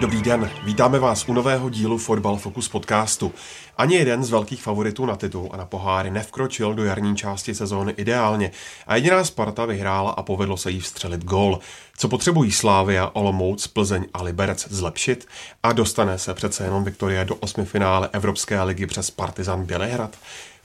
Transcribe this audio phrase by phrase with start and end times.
[0.00, 3.32] Dobrý den, vítáme vás u nového dílu Fotbal Focus podcastu.
[3.76, 7.94] Ani jeden z velkých favoritů na titul a na poháry nevkročil do jarní části sezóny
[7.96, 8.50] ideálně
[8.86, 11.58] a jediná Sparta vyhrála a povedlo se jí vstřelit gól.
[11.96, 15.28] Co potřebují Slávia, Olomouc, Plzeň a Liberec zlepšit
[15.62, 20.16] a dostane se přece jenom Viktoria do osmi finále Evropské ligy přes Partizan Bělehrad?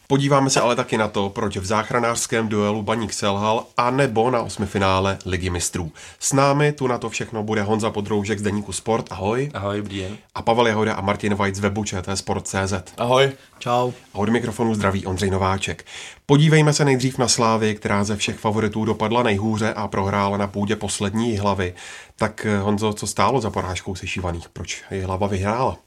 [0.07, 4.41] Podíváme se ale taky na to, proč v záchranářském duelu Baník selhal a nebo na
[4.41, 5.91] osmifinále Ligy mistrů.
[6.19, 9.51] S námi tu na to všechno bude Honza Podroužek z Deníku Sport, ahoj.
[9.53, 10.17] Ahoj, dobrý den.
[10.35, 11.83] A Pavel Jahoda a Martin Vajc z webu
[12.15, 12.73] Sport.cz.
[12.97, 13.31] Ahoj.
[13.59, 13.91] Čau.
[14.13, 15.85] A od mikrofonu zdraví Ondřej Nováček.
[16.25, 20.75] Podívejme se nejdřív na Slávy, která ze všech favoritů dopadla nejhůře a prohrála na půdě
[20.75, 21.73] poslední hlavy.
[22.15, 24.49] Tak Honzo, co stálo za porážkou sešívaných?
[24.49, 25.77] Proč hlava vyhrála?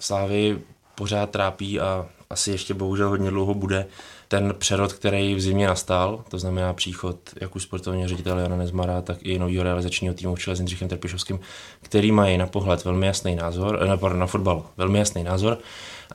[0.00, 0.58] Slávy
[0.94, 3.86] pořád trápí a asi ještě bohužel hodně dlouho bude
[4.28, 9.02] ten přerod, který v zimě nastal, to znamená příchod jak už sportovního ředitele Jana Nezmara,
[9.02, 11.40] tak i nového realizačního týmu v čele s Jindřichem Trpišovským,
[11.82, 15.58] který mají na pohled velmi jasný názor, ne, pardon, na fotbal velmi jasný názor,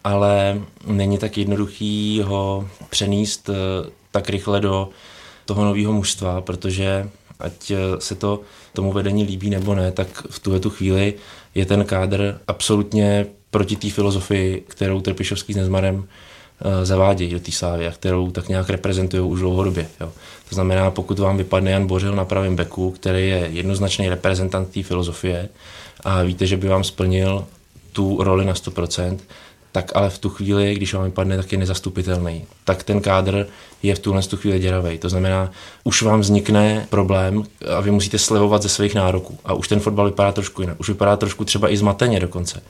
[0.03, 3.53] ale není tak jednoduchý ho přenést eh,
[4.11, 4.89] tak rychle do
[5.45, 8.39] toho nového mužstva, protože ať eh, se to
[8.73, 11.13] tomu vedení líbí nebo ne, tak v tuhle tu chvíli
[11.55, 16.03] je ten kádr absolutně proti té filozofii, kterou Trpišovský s Nezmarem uh,
[16.83, 19.87] zavádějí do té slávy a kterou tak nějak reprezentují už dlouhodobě.
[20.01, 20.11] Jo.
[20.49, 24.83] To znamená, pokud vám vypadne Jan Bořil na pravém beku, který je jednoznačný reprezentant té
[24.83, 25.49] filozofie
[26.03, 27.45] a víte, že by vám splnil
[27.91, 29.17] tu roli na 100%,
[29.73, 32.45] tak ale v tu chvíli, když vám vypadne, tak je nezastupitelný.
[32.63, 33.47] Tak ten kádr
[33.83, 34.97] je v tuhle tu chvíli děravý.
[34.97, 35.51] To znamená,
[35.83, 37.43] už vám vznikne problém
[37.77, 39.37] a vy musíte slevovat ze svých nároků.
[39.45, 40.79] A už ten fotbal vypadá trošku jinak.
[40.79, 42.61] Už vypadá trošku třeba i zmateně dokonce.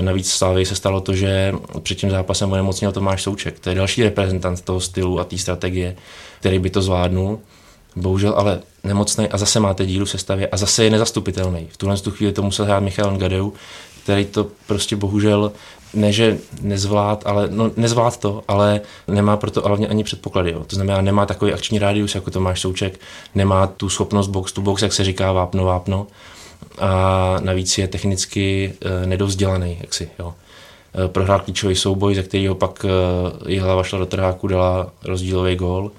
[0.00, 1.52] Navíc Slávy se stalo to, že
[1.82, 3.60] před tím zápasem onemocněl Tomáš Souček.
[3.60, 5.96] To je další reprezentant toho stylu a té strategie,
[6.40, 7.38] který by to zvládnul.
[7.96, 11.68] Bohužel ale nemocný a zase máte dílu v sestavě a zase je nezastupitelný.
[11.70, 13.52] V tuhle tu chvíli to musel hrát Michal Ngadeu,
[14.08, 15.52] který to prostě bohužel
[15.94, 20.50] ne, že nezvlád, ale no, nezvlád to, ale nemá proto hlavně ani předpoklady.
[20.50, 20.64] Jo.
[20.64, 23.00] To znamená, nemá takový akční rádius, jako to máš Souček,
[23.34, 26.06] nemá tu schopnost box to box, jak se říká vápno, vápno
[26.78, 30.34] a navíc je technicky e, nedovzdělaný, jaksi, jo.
[31.04, 32.86] E, prohrál klíčový souboj, ze kterého pak
[33.48, 35.90] e, hlava šla do trháku, dala rozdílový gól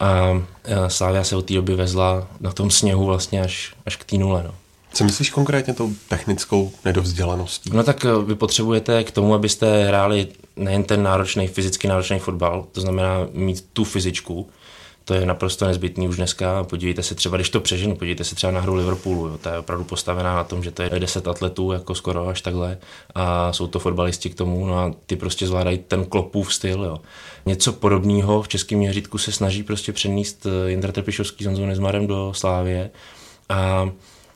[0.00, 4.04] a e, Slávia se od té doby vezla na tom sněhu vlastně až, až k
[4.04, 4.42] té nule.
[4.46, 4.54] No.
[4.92, 7.70] Co myslíš konkrétně tou technickou nedovzdělaností?
[7.72, 12.66] No tak eh, vy potřebujete k tomu, abyste hráli nejen ten náročný, fyzicky náročný fotbal,
[12.72, 14.48] to znamená mít tu fyzičku,
[15.04, 16.64] to je naprosto nezbytný už dneska.
[16.64, 19.28] Podívejte se třeba, když to přeženu, podívejte se třeba na hru Liverpoolu.
[19.28, 19.38] Jo.
[19.38, 22.78] Ta je opravdu postavená na tom, že to je 10 atletů, jako skoro až takhle.
[23.14, 26.84] A jsou to fotbalisti k tomu, no a ty prostě zvládají ten klopův styl.
[26.84, 27.00] Jo.
[27.46, 32.06] Něco podobného v českém měřítku se snaží prostě přenést eh, Jindra Trpišovský s Honzou Nezmarem
[32.06, 32.90] do Slávie.
[33.48, 33.90] A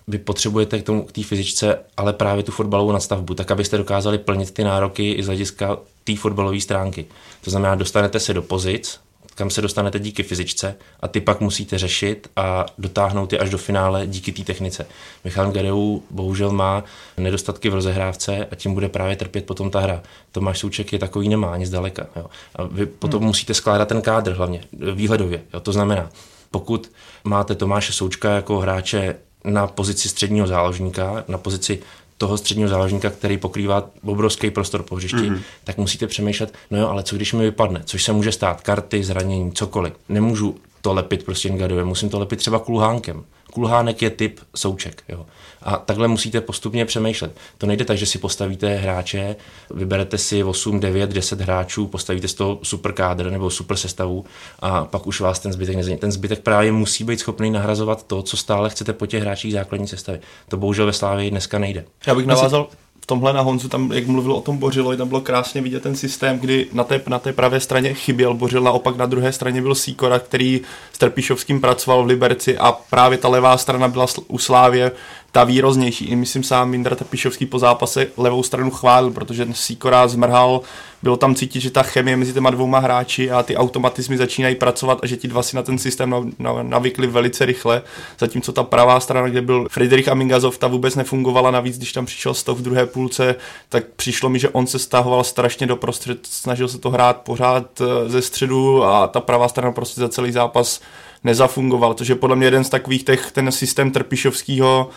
[0.07, 4.19] vy potřebujete k tomu k té fyzičce, ale právě tu fotbalovou nadstavbu, tak abyste dokázali
[4.19, 7.07] plnit ty nároky i z hlediska té fotbalové stránky.
[7.45, 9.01] To znamená, dostanete se do pozic,
[9.35, 13.59] kam se dostanete díky fyzičce a ty pak musíte řešit a dotáhnout je až do
[13.59, 14.87] finále díky té technice.
[15.25, 16.85] Michal Gadeu bohužel má
[17.17, 20.03] nedostatky v rozehrávce a tím bude právě trpět potom ta hra.
[20.33, 22.07] Tomáš Souček je takový nemá ani zdaleka.
[22.17, 22.27] Jo.
[22.57, 23.27] A vy potom hmm.
[23.27, 24.61] musíte skládat ten kádr hlavně
[24.95, 25.43] výhledově.
[25.55, 25.61] Jo.
[25.61, 26.11] To znamená,
[26.51, 26.91] pokud
[27.25, 31.79] máte Tomáše Součka jako hráče na pozici středního záložníka, na pozici
[32.19, 35.41] toho středního záložníka, který pokrývá obrovský prostor po hřišti, mm-hmm.
[35.65, 39.05] tak musíte přemýšlet, no jo, ale co když mi vypadne, což se může stát, karty,
[39.05, 39.93] zranění, cokoliv.
[40.09, 43.25] Nemůžu to lepit prostě Ngadově, musím to lepit třeba kulhánkem.
[43.53, 45.03] Kulhánek je typ souček.
[45.09, 45.27] Jo.
[45.67, 47.37] A takhle musíte postupně přemýšlet.
[47.59, 49.37] To nejde tak, že si postavíte hráče,
[49.71, 54.25] vyberete si 8, 9, 10 hráčů, postavíte z toho super kádr nebo super sestavu
[54.59, 56.01] a pak už vás ten zbytek nezajímá.
[56.01, 59.89] Ten zbytek právě musí být schopný nahrazovat to, co stále chcete po těch hráčích základní
[59.89, 60.21] sestavy.
[60.49, 61.85] To bohužel ve Slávě dneska nejde.
[62.07, 62.69] Já bych navázal,
[63.07, 66.39] tomhle na Honzu, tam, jak mluvil o tom Bořilovi, tam bylo krásně vidět ten systém,
[66.39, 70.19] kdy na té, na té pravé straně chyběl Bořil, naopak na druhé straně byl Sýkora,
[70.19, 70.61] který
[70.93, 74.93] s Trpišovským pracoval v Liberci a právě ta levá strana byla u Slávě,
[75.33, 76.05] ta výroznější.
[76.05, 80.61] I myslím sám Indra Tepišovský po zápase levou stranu chválil, protože Sikora zmrhal,
[81.03, 84.99] bylo tam cítit, že ta chemie mezi těma dvouma hráči a ty automatizmy začínají pracovat
[85.03, 87.83] a že ti dva si na ten systém navykli velice rychle,
[88.19, 92.35] zatímco ta pravá strana, kde byl Friedrich Amingazov, ta vůbec nefungovala, navíc když tam přišel
[92.35, 93.35] Stov v druhé půlce,
[93.69, 97.81] tak přišlo mi, že on se stahoval strašně do prostřed, snažil se to hrát pořád
[97.81, 100.81] eh, ze středu a ta pravá strana prostě za celý zápas
[101.25, 104.91] nezafungoval, což je podle mě jeden z takových těch, ten systém Trpišovského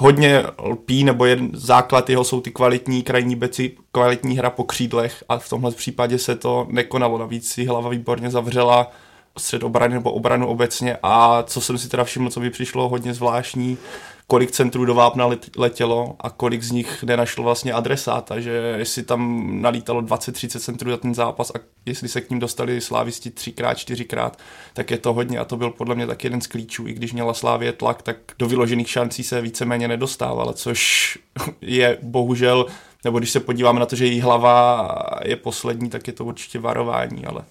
[0.00, 5.24] hodně lpí, nebo jeden základ jeho jsou ty kvalitní krajní beci, kvalitní hra po křídlech
[5.28, 7.18] a v tomhle případě se to nekonalo.
[7.18, 8.90] Navíc si hlava výborně zavřela
[9.38, 13.14] střed obrany nebo obranu obecně a co jsem si teda všiml, co by přišlo hodně
[13.14, 13.78] zvláštní,
[14.30, 19.50] kolik centrů do vápna letělo a kolik z nich nenašlo vlastně adresáta, že jestli tam
[19.62, 24.38] nalítalo 20-30 centrů za ten zápas a jestli se k ním dostali slávisti třikrát, čtyřikrát,
[24.74, 26.86] tak je to hodně a to byl podle mě tak jeden z klíčů.
[26.86, 31.18] I když měla Slávě tlak, tak do vyložených šancí se víceméně nedostávala, což
[31.60, 32.66] je bohužel,
[33.04, 34.88] nebo když se podíváme na to, že její hlava
[35.24, 37.44] je poslední, tak je to určitě varování, ale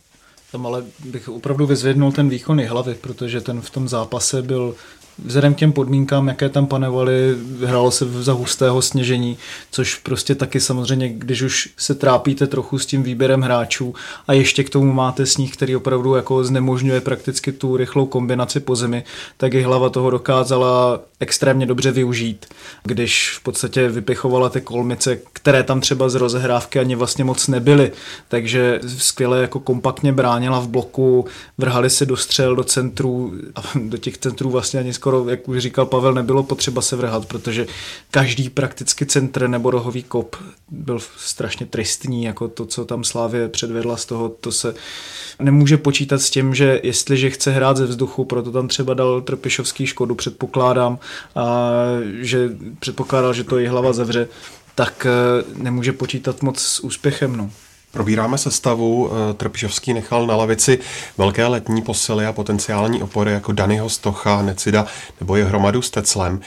[0.52, 4.76] tam ale bych opravdu vyzvednul ten výkon hlavy, protože ten v tom zápase byl
[5.26, 7.36] vzhledem k těm podmínkám, jaké tam panovaly,
[7.66, 9.38] hrálo se za hustého sněžení,
[9.72, 13.96] což prostě taky samozřejmě, když už se trápíte trochu s tím výběrem hráčů
[14.28, 18.76] a ještě k tomu máte sníh, který opravdu jako znemožňuje prakticky tu rychlou kombinaci po
[18.76, 19.04] zemi,
[19.38, 22.46] tak i hlava toho dokázala extrémně dobře využít,
[22.84, 27.92] když v podstatě vypichovala ty kolmice, které tam třeba z rozehrávky ani vlastně moc nebyly,
[28.28, 31.26] takže skvěle jako kompaktně bránila v bloku,
[31.58, 35.48] vrhali se do střel, do centrů a do těch centrů vlastně ani skoro skoro, jak
[35.48, 37.68] už říkal Pavel, nebylo potřeba se vrhat, protože
[38.12, 40.36] každý prakticky centr nebo rohový kop
[40.70, 44.74] byl strašně tristní, jako to, co tam Slávě předvedla z toho, to se
[45.40, 49.86] nemůže počítat s tím, že jestliže chce hrát ze vzduchu, proto tam třeba dal Trpišovský
[49.86, 51.00] škodu, předpokládám,
[51.36, 51.72] a
[52.20, 54.28] že předpokládal, že to je hlava zavře,
[54.76, 57.36] tak eh, nemůže počítat moc s úspěchem.
[57.36, 57.52] No.
[57.92, 59.12] Probíráme sestavu.
[59.12, 60.80] Eh, Trpišovský nechal na lavici
[61.18, 64.86] velké letní posily a potenciální opory jako Danyho Stocha, Necida
[65.20, 66.42] nebo je hromadu s Teclem.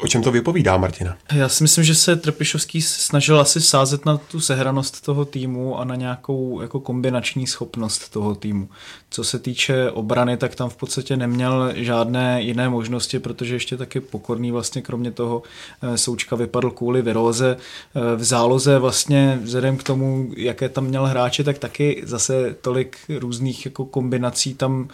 [0.00, 1.16] O čem to vypovídá, Martina?
[1.32, 5.84] Já si myslím, že se Trpišovský snažil asi sázet na tu sehranost toho týmu a
[5.84, 8.68] na nějakou jako kombinační schopnost toho týmu.
[9.10, 14.00] Co se týče obrany, tak tam v podstatě neměl žádné jiné možnosti, protože ještě taky
[14.00, 15.42] pokorný vlastně kromě toho
[15.82, 17.56] eh, Součka vypadl kvůli viróze.
[17.56, 22.96] Eh, v záloze vlastně vzhledem k tomu, jaké tam měl hráče, tak taky zase tolik
[23.18, 24.88] různých jako kombinací tam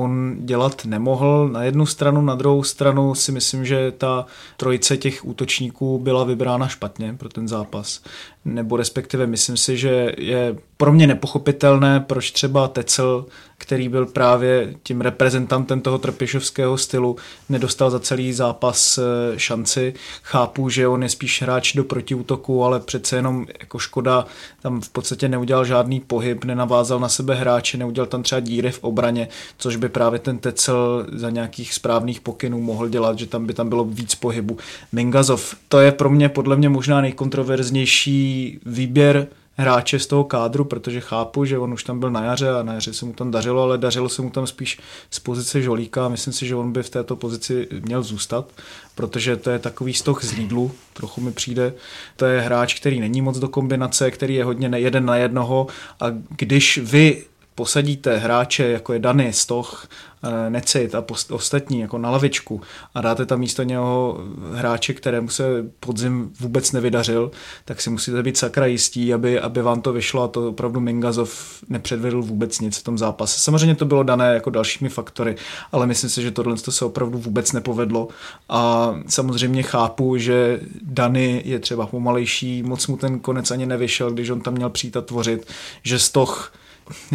[0.00, 4.26] on dělat nemohl na jednu stranu, na druhou stranu si myslím, že ta
[4.56, 8.02] trojice těch útočníků byla vybrána špatně pro ten zápas.
[8.44, 13.26] Nebo respektive myslím si, že je pro mě nepochopitelné, proč třeba Tecel
[13.60, 17.16] který byl právě tím reprezentantem toho trpišovského stylu,
[17.48, 19.94] nedostal za celý zápas eh, šanci.
[20.22, 24.26] Chápu, že on je spíš hráč do protiútoku, ale přece jenom jako škoda,
[24.62, 28.84] tam v podstatě neudělal žádný pohyb, nenavázal na sebe hráče, neudělal tam třeba díry v
[28.84, 29.28] obraně,
[29.58, 33.68] což by právě ten Tecel za nějakých správných pokynů mohl dělat, že tam by tam
[33.68, 34.58] bylo víc pohybu.
[34.92, 39.26] Mingazov, to je pro mě podle mě možná nejkontroverznější výběr
[39.60, 42.72] hráče z toho kádru, protože chápu, že on už tam byl na jaře a na
[42.72, 44.80] jaře se mu tam dařilo, ale dařilo se mu tam spíš
[45.10, 48.52] z pozice žolíka myslím si, že on by v této pozici měl zůstat,
[48.94, 51.74] protože to je takový stok z Lidlu, trochu mi přijde.
[52.16, 55.66] To je hráč, který není moc do kombinace, který je hodně jeden na jednoho
[56.00, 56.06] a
[56.36, 57.24] když vy
[57.60, 59.88] posadíte hráče, jako je Dany, Stoch,
[60.22, 62.60] eh, Necit a post, ostatní jako na lavičku
[62.94, 64.18] a dáte tam místo něho
[64.54, 65.44] hráče, kterému se
[65.80, 67.30] podzim vůbec nevydařil,
[67.64, 71.62] tak si musíte být sakra jistí, aby, aby vám to vyšlo a to opravdu Mingazov
[71.68, 73.40] nepředvedl vůbec nic v tom zápase.
[73.40, 75.36] Samozřejmě to bylo dané jako dalšími faktory,
[75.72, 78.08] ale myslím si, že tohle to se opravdu vůbec nepovedlo
[78.48, 84.30] a samozřejmě chápu, že Dany je třeba pomalejší, moc mu ten konec ani nevyšel, když
[84.30, 85.46] on tam měl přijít a tvořit,
[85.82, 86.52] že Stoch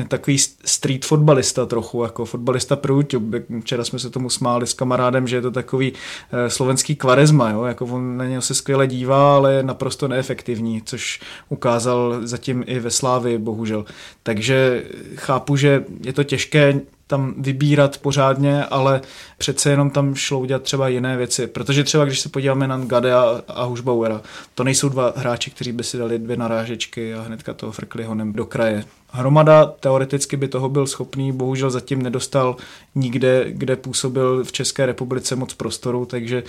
[0.08, 3.44] takový street fotbalista trochu, jako fotbalista pro YouTube.
[3.62, 7.64] Včera jsme se tomu smáli s kamarádem, že je to takový eh, slovenský kvarezma, jo?
[7.64, 11.20] jako on na něho se skvěle dívá, ale je naprosto neefektivní, což
[11.50, 13.86] ukázal zatím i ve Slávi, bohužel.
[14.24, 14.84] Takže
[15.16, 19.02] chápu, že je to těžké tam vybírat pořádně, ale
[19.38, 21.48] přece jenom tam šlo udělat třeba jiné věci.
[21.48, 24.22] Protože třeba, když se podíváme na Gade a, a Hušbauera,
[24.56, 28.34] to nejsou dva hráči, kteří by si dali dvě narážečky a hnedka toho frkli honem
[28.34, 28.84] do kraje.
[29.12, 32.56] Hromada teoreticky by toho byl schopný, bohužel zatím nedostal
[32.96, 36.44] nikde, kde působil v České republice moc prostoru, takže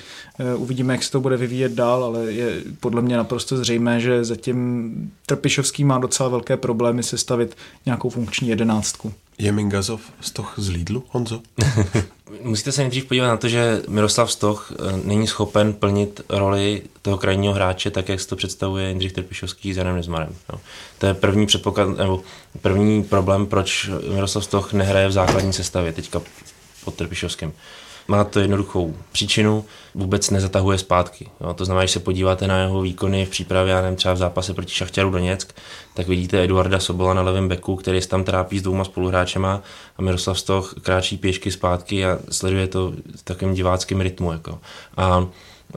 [0.55, 4.25] uh, uvidíme, jak se to bude vyvíjet dál, ale je podle mě naprosto zřejmé, že
[4.25, 9.13] zatím Trpišovský má docela velké problémy sestavit nějakou funkční jedenáctku.
[9.39, 10.01] Je Mingazov
[10.33, 11.41] toho z Lidlu, Honzo?
[12.43, 17.19] musíte se nejdřív podívat na to, že Miroslav Stoch eh, není schopen plnit roli toho
[17.19, 20.35] krajního hráče, tak jak si to představuje Jindřich Trpišovský s Janem Nezmarem.
[20.53, 20.61] No.
[20.99, 22.23] To je první předpoklad, nebo
[22.63, 26.21] první problém, proč Miroslav Stoch nehraje v základní sestavě teďka
[26.85, 27.53] pod Trpišovským.
[28.09, 31.29] Má to jednoduchou příčinu, vůbec nezatahuje zpátky.
[31.41, 31.55] Jo.
[31.55, 34.55] To znamená, že se podíváte na jeho výkony v přípravě, já nevím, třeba v zápase
[34.55, 35.55] proti Šachtěru Doněck,
[35.95, 39.63] tak vidíte Eduarda Sobola na levém beku, který se tam trápí s dvouma spoluhráčema
[39.97, 44.33] a Miroslav Stoch kráčí pěšky zpátky a sleduje to v takovém diváckém rytmu.
[44.33, 44.59] Jako.
[44.97, 45.27] A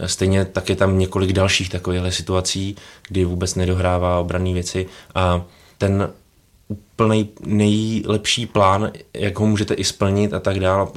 [0.06, 2.76] Stejně tak je tam několik dalších takových situací,
[3.08, 5.42] kdy vůbec nedohrává obranné věci a
[5.78, 6.10] ten
[6.70, 10.88] úplný nejlepší plán, jak ho můžete i splnit a tak dále,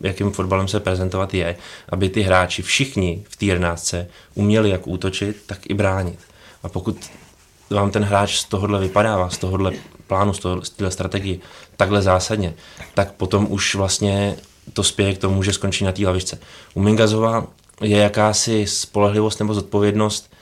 [0.00, 1.56] jakým fotbalem se prezentovat je,
[1.88, 3.94] aby ty hráči všichni v té 11
[4.34, 6.18] uměli jak útočit, tak i bránit.
[6.62, 7.10] A pokud
[7.70, 9.72] vám ten hráč z tohohle vypadává, z tohohle
[10.06, 11.40] plánu, z, toho, z téhle strategii
[11.76, 12.54] takhle zásadně,
[12.94, 14.36] tak potom už vlastně
[14.72, 16.38] to spěje k tomu, že skončí na té lavičce.
[16.74, 17.46] U Mingazova
[17.80, 20.32] je jakási spolehlivost nebo zodpovědnost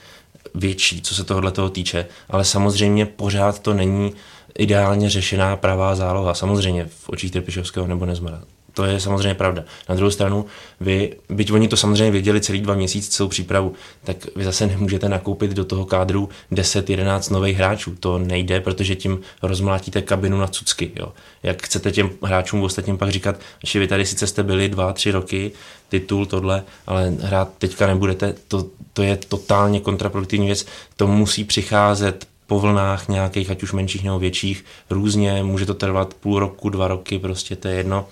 [0.55, 4.13] větší, co se tohohle toho týče, ale samozřejmě pořád to není
[4.59, 6.33] ideálně řešená pravá záloha.
[6.33, 8.41] Samozřejmě v očích Trpišovského nebo Nezmara.
[8.73, 9.63] To je samozřejmě pravda.
[9.89, 10.45] Na druhou stranu,
[10.79, 13.73] vy, byť oni to samozřejmě věděli celý dva měsíce, celou přípravu,
[14.03, 17.95] tak vy zase nemůžete nakoupit do toho kádru 10-11 nových hráčů.
[17.99, 20.91] To nejde, protože tím rozmlátíte kabinu na cucky.
[20.95, 21.13] Jo.
[21.43, 25.11] Jak chcete těm hráčům ostatním pak říkat, že vy tady sice jste byli dva, tři
[25.11, 25.51] roky,
[25.89, 30.65] titul, tohle, ale hrát teďka nebudete, to, to je totálně kontraproduktivní věc.
[30.95, 36.13] To musí přicházet po vlnách nějakých, ať už menších nebo větších, různě, může to trvat
[36.13, 38.05] půl roku, dva roky, prostě to je jedno,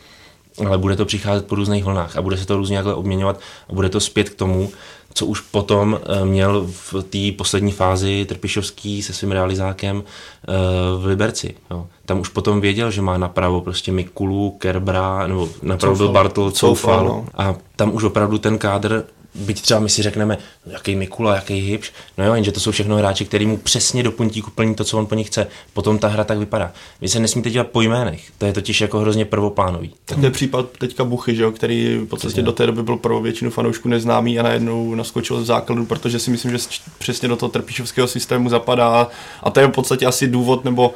[0.67, 3.39] ale bude to přicházet po různých vlnách a bude se to různě takhle obměňovat
[3.69, 4.69] a bude to zpět k tomu,
[5.13, 10.53] co už potom eh, měl v té poslední fázi Trpišovský se svým realizákem eh,
[10.97, 11.55] v Liberci.
[11.71, 11.87] Jo.
[12.05, 17.05] Tam už potom věděl, že má napravo prostě Mikulu, Kerbra, nebo napravo byl Bartol, Coufal.
[17.05, 17.25] No.
[17.33, 19.03] A tam už opravdu ten kádr
[19.37, 22.97] byť třeba my si řekneme, jaký Mikula, jaký Hybš, no jo, jenže to jsou všechno
[22.97, 25.47] hráči, který mu přesně do puntíku plní to, co on po nich chce.
[25.73, 26.71] Potom ta hra tak vypadá.
[27.01, 29.93] Vy se nesmíte dělat po jménech, to je totiž jako hrozně prvoplánový.
[30.05, 32.97] Tak to je případ teďka Buchy, že jo, který v podstatě do té doby byl
[32.97, 36.57] pro většinu fanoušků neznámý a najednou naskočil z základu, protože si myslím, že
[36.99, 39.07] přesně do toho trpišovského systému zapadá
[39.43, 40.93] a to je v podstatě asi důvod, nebo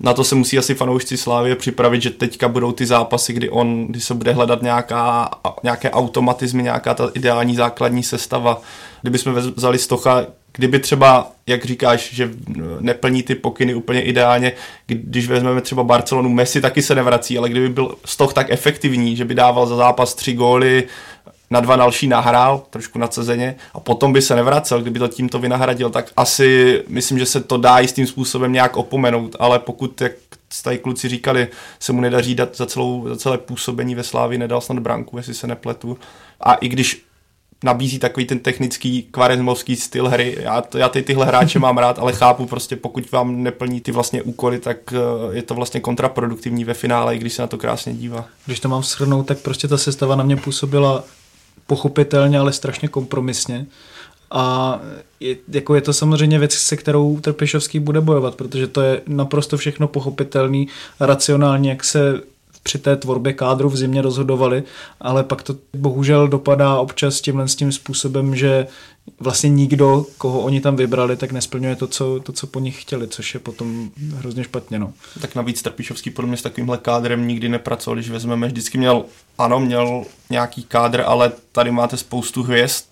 [0.00, 3.86] na to se musí asi fanoušci Slávě připravit, že teďka budou ty zápasy, kdy on,
[3.86, 5.30] kdy se bude hledat nějaká,
[5.62, 8.62] nějaké automatizmy, nějaká ta ideální základní sestava.
[9.02, 12.30] Kdybychom vzali Stocha, kdyby třeba, jak říkáš, že
[12.80, 14.52] neplní ty pokyny úplně ideálně,
[14.86, 19.24] když vezmeme třeba Barcelonu, Messi taky se nevrací, ale kdyby byl Stoch tak efektivní, že
[19.24, 20.84] by dával za zápas tři góly,
[21.54, 25.90] na dva další nahrál, trošku nadsezeně, a potom by se nevracel, kdyby to tímto vynahradil,
[25.90, 30.12] tak asi myslím, že se to dá jistým způsobem nějak opomenout, ale pokud, jak
[30.64, 31.48] tady kluci říkali,
[31.80, 35.34] se mu nedaří dát za, celou, za celé působení ve Slávi, nedal snad branku, jestli
[35.34, 35.98] se nepletu.
[36.40, 37.04] A i když
[37.64, 40.36] nabízí takový ten technický kvarezmovský styl hry.
[40.40, 43.92] Já, to, já ty, tyhle hráče mám rád, ale chápu prostě, pokud vám neplní ty
[43.92, 47.58] vlastně úkoly, tak eh, je to vlastně kontraproduktivní ve finále, i když se na to
[47.58, 48.24] krásně dívá.
[48.46, 51.04] Když to mám shrnout, tak prostě ta sestava na mě působila
[51.66, 53.66] pochopitelně, ale strašně kompromisně.
[54.30, 54.80] A
[55.20, 59.56] je, jako je to samozřejmě věc, se kterou Trpišovský bude bojovat, protože to je naprosto
[59.56, 60.68] všechno pochopitelný,
[61.00, 62.20] racionální, jak se
[62.62, 64.62] při té tvorbě kádru v zimě rozhodovali,
[65.00, 68.66] ale pak to bohužel dopadá občas tímhle s tím způsobem, že
[69.20, 73.08] vlastně nikdo, koho oni tam vybrali, tak nesplňuje to, co, to, co po nich chtěli,
[73.08, 74.78] což je potom hrozně špatně.
[74.78, 74.92] No.
[75.20, 79.04] Tak navíc Trpišovský podle mě s takovýmhle kádrem nikdy nepracoval, když vezmeme, vždycky měl,
[79.38, 82.84] ano, měl nějaký kádr, ale tady máte spoustu hvězd,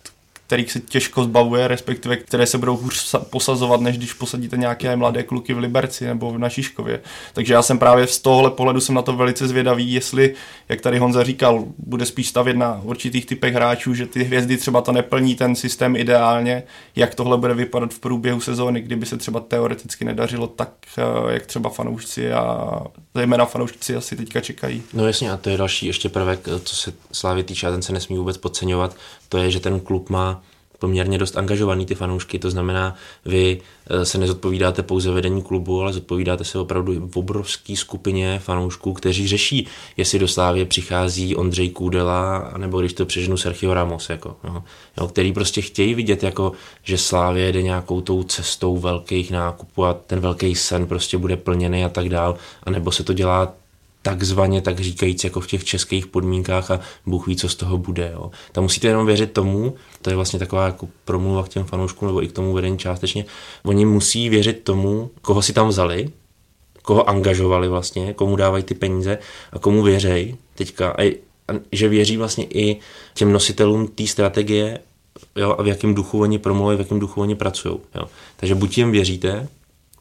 [0.53, 5.23] kterých se těžko zbavuje, respektive které se budou hůř posazovat, než když posadíte nějaké mladé
[5.23, 7.01] kluky v Liberci nebo v Našiškově.
[7.33, 10.35] Takže já jsem právě z tohohle pohledu jsem na to velice zvědavý, jestli,
[10.69, 14.81] jak tady Honza říkal, bude spíš stavět na určitých typech hráčů, že ty hvězdy třeba
[14.81, 16.63] to neplní ten systém ideálně,
[16.97, 21.47] jak tohle bude vypadat v průběhu sezóny, kdyby se třeba teoreticky nedařilo tak, eh, jak
[21.47, 22.71] třeba fanoušci a
[23.15, 24.83] zejména fanoušci asi teďka čekají.
[24.93, 27.93] No jasně, a to je další ještě prvek, co se Slávy týče, a ten se
[27.93, 28.97] nesmí vůbec podceňovat,
[29.29, 30.42] to je, že ten klub má
[30.83, 35.93] poměrně dost angažovaný ty fanoušky, to znamená, vy eh, se nezodpovídáte pouze vedení klubu, ale
[35.93, 42.53] zodpovídáte se opravdu v obrovské skupině fanoušků, kteří řeší, jestli do Slávě přichází Ondřej Kůdela,
[42.57, 44.65] nebo když to přeženu Sergio Ramos, jako, no,
[44.99, 49.95] jo, který prostě chtějí vidět, jako, že Slávě jede nějakou tou cestou velkých nákupů a
[49.95, 53.55] ten velký sen prostě bude plněný a tak dál, anebo se to dělá
[54.03, 58.11] takzvaně, tak říkajíc, jako v těch českých podmínkách a Bůh ví, co z toho bude.
[58.15, 58.31] Jo.
[58.53, 62.23] Tam musíte jenom věřit tomu, to je vlastně taková jako promluva k těm fanouškům nebo
[62.23, 63.25] i k tomu vedení částečně,
[63.65, 66.11] oni musí věřit tomu, koho si tam vzali,
[66.83, 69.19] koho angažovali vlastně, komu dávají ty peníze
[69.53, 70.91] a komu věřej teďka.
[70.91, 71.03] A,
[71.49, 72.77] a že věří vlastně i
[73.15, 74.79] těm nositelům té strategie
[75.37, 77.77] jo, a v jakém duchu oni promluvají, v jakém duchu oni pracují.
[78.37, 79.49] Takže buď jim věříte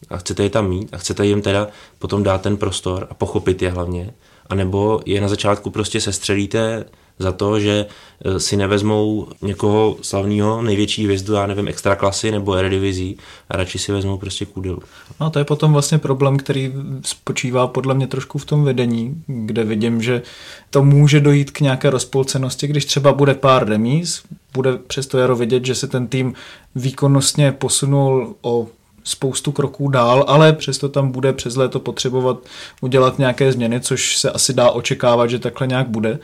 [0.09, 1.67] a chcete je tam mít a chcete jim teda
[1.99, 4.13] potom dát ten prostor a pochopit je hlavně,
[4.49, 6.85] anebo je na začátku prostě sestřelíte
[7.21, 7.85] za to, že
[8.25, 13.17] eh, si nevezmou někoho slavného, největší hvězdu, já nevím, extra klasy nebo Eredivizí
[13.49, 14.79] a radši si vezmou prostě kůdelu.
[15.19, 16.73] No to je potom vlastně problém, který
[17.05, 20.21] spočívá podle mě trošku v tom vedení, kde vidím, že
[20.69, 25.65] to může dojít k nějaké rozpolcenosti, když třeba bude pár remíz, bude přesto jaro vidět,
[25.65, 26.33] že se ten tým
[26.75, 28.67] výkonnostně posunul o
[29.03, 32.37] spoustu kroků dál, ale přesto tam bude přes léto potřebovat
[32.81, 36.19] udělat nějaké změny, což se asi dá očekávat, že takhle nějak bude.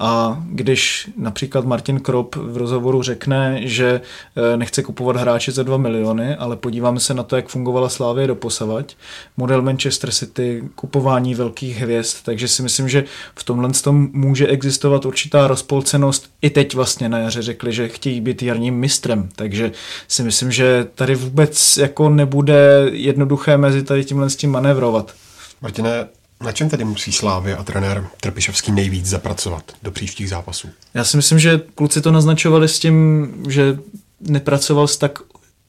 [0.00, 4.00] A když například Martin Krop v rozhovoru řekne, že
[4.36, 8.26] eh, nechce kupovat hráče za 2 miliony, ale podíváme se na to, jak fungovala Slávě
[8.26, 8.96] doposavať,
[9.36, 15.06] model Manchester City, kupování velkých hvězd, takže si myslím, že v tomhle tom může existovat
[15.06, 16.30] určitá rozpolcenost.
[16.42, 19.72] I teď vlastně na jaře řekli, že chtějí být jarním mistrem, takže
[20.08, 25.14] si myslím, že tady vůbec jako nebude jednoduché mezi tady tímhle s tím manévrovat.
[25.62, 26.08] Martine,
[26.40, 30.68] na čem tedy musí Slávy a trenér Trpišovský nejvíc zapracovat do příštích zápasů?
[30.94, 33.78] Já si myslím, že kluci to naznačovali s tím, že
[34.20, 35.18] nepracoval s tak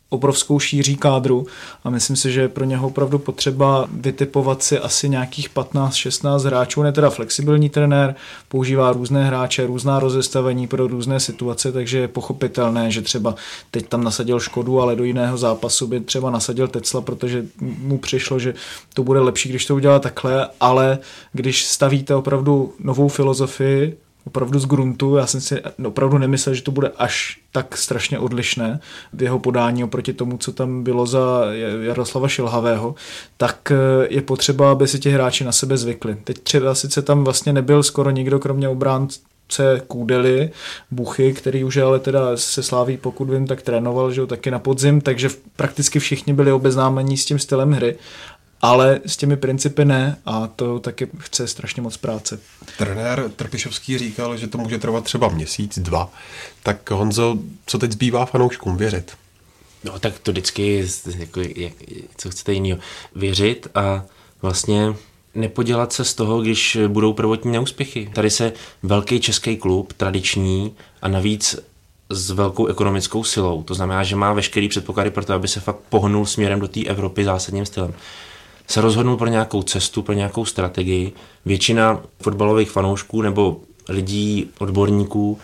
[0.09, 1.45] obrovskou šíří kádru
[1.83, 6.83] a myslím si, že je pro něho opravdu potřeba vytipovat si asi nějakých 15-16 hráčů,
[6.83, 8.15] ne teda flexibilní trenér,
[8.47, 13.35] používá různé hráče, různá rozestavení pro různé situace, takže je pochopitelné, že třeba
[13.71, 18.39] teď tam nasadil Škodu, ale do jiného zápasu by třeba nasadil Tecla, protože mu přišlo,
[18.39, 18.53] že
[18.93, 20.99] to bude lepší, když to udělá takhle, ale
[21.33, 25.15] když stavíte opravdu novou filozofii, opravdu z gruntu.
[25.15, 28.79] Já jsem si opravdu nemyslel, že to bude až tak strašně odlišné
[29.13, 31.41] v jeho podání oproti tomu, co tam bylo za
[31.81, 32.95] Jaroslava Šilhavého,
[33.37, 36.17] tak eh, je potřeba, aby si ti hráči na sebe zvykli.
[36.23, 40.51] Teď třeba sice tam vlastně nebyl skoro nikdo, kromě obránce Kůdely,
[40.91, 44.59] Buchy, který už ale teda se sláví, pokud vím, tak trénoval, že jo, taky na
[44.59, 47.95] podzim, takže prakticky všichni byli obeznámení s tím stylem hry
[48.61, 52.39] ale s těmi principy ne a to taky chce strašně moc práce.
[52.77, 56.11] Trenér Trpišovský říkal, že to může trvat třeba měsíc, dva.
[56.63, 59.11] Tak Honzo, co teď zbývá fanouškům věřit?
[59.83, 60.87] No tak to vždycky,
[61.17, 61.73] jako, jak,
[62.17, 62.79] co chcete jiného,
[63.15, 64.03] věřit a
[64.41, 64.93] vlastně
[65.35, 68.09] nepodělat se z toho, když budou prvotní neúspěchy.
[68.13, 68.53] Tady se
[68.83, 71.55] velký český klub, tradiční a navíc
[72.09, 73.63] s velkou ekonomickou silou.
[73.63, 76.83] To znamená, že má veškerý předpoklady pro to, aby se fakt pohnul směrem do té
[76.85, 77.93] Evropy zásadním stylem
[78.67, 81.13] se rozhodnul pro nějakou cestu, pro nějakou strategii.
[81.45, 83.57] Většina fotbalových fanoušků nebo
[83.89, 85.39] lidí, odborníků uh,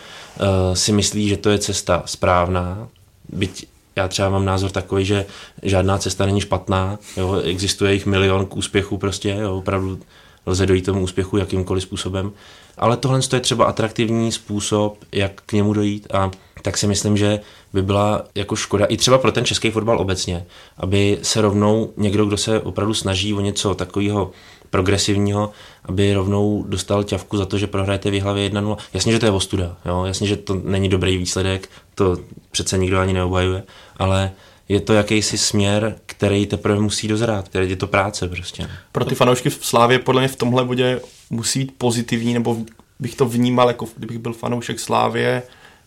[0.73, 2.87] si myslí, že to je cesta správná,
[3.29, 5.25] byť já třeba mám názor takový, že
[5.63, 9.99] žádná cesta není špatná, jo, existuje jich milion k úspěchu prostě, jo, opravdu
[10.45, 12.31] lze dojít tomu úspěchu jakýmkoliv způsobem,
[12.77, 16.31] ale tohle je třeba atraktivní způsob, jak k němu dojít a
[16.63, 17.39] tak si myslím, že
[17.73, 20.45] by byla jako škoda i třeba pro ten český fotbal obecně,
[20.77, 24.31] aby se rovnou někdo, kdo se opravdu snaží o něco takového
[24.69, 25.51] progresivního,
[25.85, 28.77] aby rovnou dostal ťavku za to, že prohrajete v hlavě 1-0.
[28.93, 30.03] Jasně, že to je ostuda, jo?
[30.05, 32.17] jasně, že to není dobrý výsledek, to
[32.51, 33.63] přece nikdo ani neobhajuje,
[33.97, 34.31] ale
[34.69, 38.69] je to jakýsi směr, který teprve musí dozrát, který je to práce prostě.
[38.91, 42.57] Pro ty fanoušky v Slávě podle mě v tomhle bodě musí být pozitivní, nebo
[42.99, 45.43] bych to vnímal, jako kdybych byl fanoušek Slávě,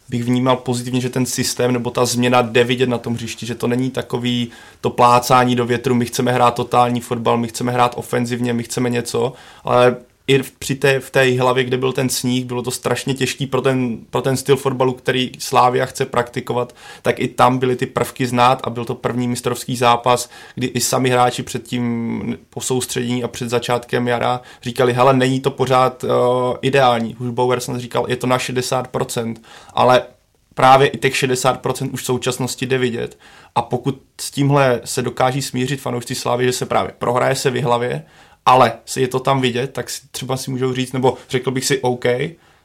[0.09, 3.55] bych vnímal pozitivně, že ten systém nebo ta změna jde vidět na tom hřišti, že
[3.55, 7.95] to není takový to plácání do větru, my chceme hrát totální fotbal, my chceme hrát
[7.97, 9.33] ofenzivně, my chceme něco,
[9.65, 9.97] ale
[10.29, 13.61] i při té, v té hlavě, kde byl ten sníh, bylo to strašně těžký pro
[13.61, 18.27] ten, pro ten styl fotbalu, který Slávia chce praktikovat, tak i tam byly ty prvky
[18.27, 23.25] znát a byl to první mistrovský zápas, kdy i sami hráči před tím po soustředění
[23.25, 26.11] a před začátkem jara říkali, hele, není to pořád uh,
[26.63, 27.17] ideální.
[27.17, 29.37] Už Bauer jsem říkal, je to na 60%,
[29.75, 30.03] ale
[30.55, 33.19] právě i těch 60% už v současnosti jde vidět.
[33.55, 37.63] A pokud s tímhle se dokáží smířit fanoušci Slávy, že se právě prohraje se v
[37.63, 38.05] hlavě,
[38.47, 41.65] ale si je to tam vidět, tak si, třeba si můžou říct, nebo řekl bych
[41.65, 42.05] si OK,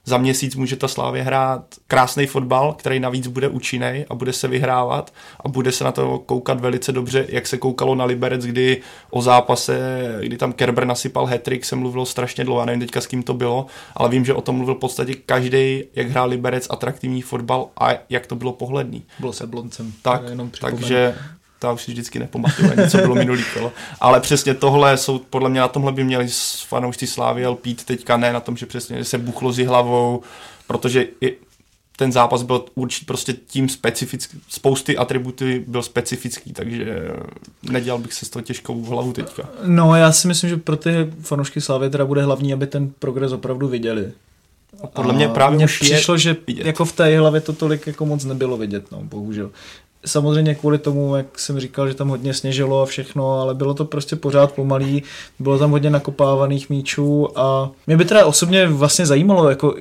[0.05, 4.47] za měsíc může ta Slávě hrát krásný fotbal, který navíc bude účinný a bude se
[4.47, 8.81] vyhrávat a bude se na to koukat velice dobře, jak se koukalo na Liberec, kdy
[9.09, 9.79] o zápase,
[10.21, 13.65] kdy tam Kerber nasypal hetrik, se mluvilo strašně dlouho, nevím teďka s kým to bylo,
[13.95, 17.89] ale vím, že o tom mluvil v podstatě každý, jak hrál Liberec atraktivní fotbal a
[18.09, 19.03] jak to bylo pohledný.
[19.19, 19.93] Bylo se bloncem.
[20.01, 20.21] Tak,
[20.61, 21.15] takže
[21.61, 23.71] to už si vždycky nepamatuju, co bylo minulý kolo.
[23.99, 26.27] Ale přesně tohle jsou, podle mě na tomhle by měli
[26.67, 30.21] fanoušci Slávy lpít teďka ne na tom, že přesně se buchlo s hlavou,
[30.67, 31.37] protože i
[31.97, 37.11] ten zápas byl určitě prostě tím specifický, spousty atributy byl specifický, takže
[37.63, 39.49] nedělal bych se s toho těžkou hlavu teďka.
[39.63, 43.31] No já si myslím, že pro ty fanoušky Slávy teda bude hlavní, aby ten progres
[43.31, 44.11] opravdu viděli
[44.93, 46.65] Podle mě právě mně už přišlo, je že vidět.
[46.65, 49.51] jako v té hlavě to tolik jako moc nebylo vidět, no, bohužel.
[50.05, 53.85] Samozřejmě kvůli tomu, jak jsem říkal, že tam hodně sněžilo a všechno, ale bylo to
[53.85, 55.03] prostě pořád pomalý,
[55.39, 59.75] bylo tam hodně nakopávaných míčů a mě by teda osobně vlastně zajímalo, jako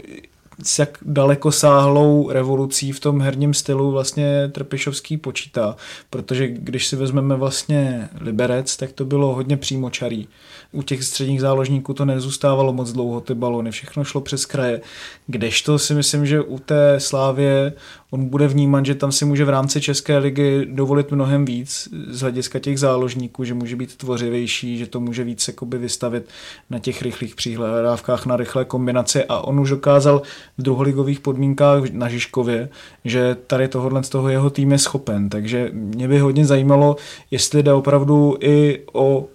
[0.63, 5.77] s jak daleko sáhlou revolucí v tom herním stylu vlastně Trpišovský počítá,
[6.11, 10.29] protože když si vezmeme vlastně Liberec, tak to bylo hodně přímočarý.
[10.73, 14.81] U těch středních záložníků to nezůstávalo moc dlouho ty balony, všechno šlo přes kraje,
[15.27, 17.73] kdežto si myslím, že u té Slávě
[18.11, 22.21] on bude vnímat, že tam si může v rámci České ligy dovolit mnohem víc z
[22.21, 26.29] hlediska těch záložníků, že může být tvořivější, že to může víc vystavit
[26.71, 29.25] na těch rychlých přihlávkách, na rychlé kombinace.
[29.25, 30.23] A on už dokázal
[30.59, 32.69] v druholigových podmínkách na Žižkově,
[33.05, 36.97] že tady tohohle z toho jeho tým je schopen, takže mě by hodně zajímalo,
[37.31, 39.27] jestli jde opravdu i o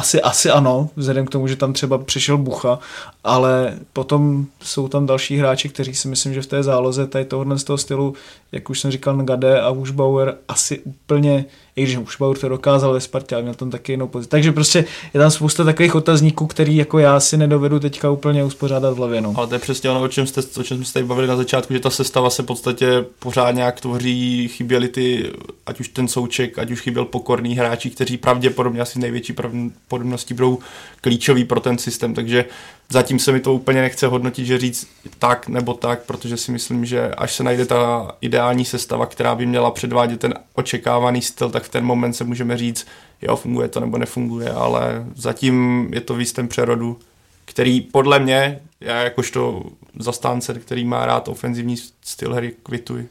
[0.00, 2.78] asi, asi ano, vzhledem k tomu, že tam třeba přišel Bucha,
[3.24, 7.58] ale potom jsou tam další hráči, kteří si myslím, že v té záloze tady tohohle
[7.58, 8.14] z toho stylu,
[8.52, 11.44] jak už jsem říkal, Ngade a Wushbauer asi úplně,
[11.76, 14.30] i když Wushbauer to dokázal ve Spartě, ale měl tam taky jinou pozici.
[14.30, 14.84] Takže prostě
[15.14, 19.20] je tam spousta takových otazníků, který jako já si nedovedu teďka úplně uspořádat v hlavě.
[19.20, 19.32] No.
[19.36, 21.36] Ale to je přesně ono, o čem, jste, o čem jsme se tady bavili na
[21.36, 25.32] začátku, že ta sestava se v podstatě pořád nějak tvoří, chyběly ty,
[25.66, 30.58] ať už ten souček, ať už chyběl pokorný hráči, kteří pravděpodobně asi největší pravděpodobností budou
[31.00, 32.44] klíčoví pro ten systém, takže
[32.90, 34.86] zatím se mi to úplně nechce hodnotit, že říct
[35.18, 39.46] tak nebo tak, protože si myslím, že až se najde ta ideální sestava, která by
[39.46, 42.86] měla předvádět ten očekávaný styl, tak v ten moment se můžeme říct,
[43.22, 46.98] jo, funguje to nebo nefunguje, ale zatím je to v jistém přerodu,
[47.44, 49.62] který podle mě, já jakožto
[49.98, 53.08] zastánce, který má rád ofenzivní styl hry, kvituji.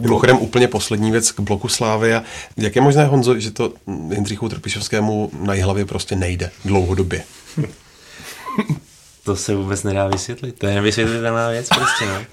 [0.00, 2.14] Mimochodem úplně poslední věc k bloku Slávy.
[2.14, 2.22] A
[2.56, 3.72] jak je možné, Honzo, že to
[4.10, 7.24] Jindřichu Trpišovskému na hlavě prostě nejde dlouhodobě?
[9.24, 10.58] To se vůbec nedá vysvětlit.
[10.58, 12.24] To je nevysvětlitelná věc prostě, no.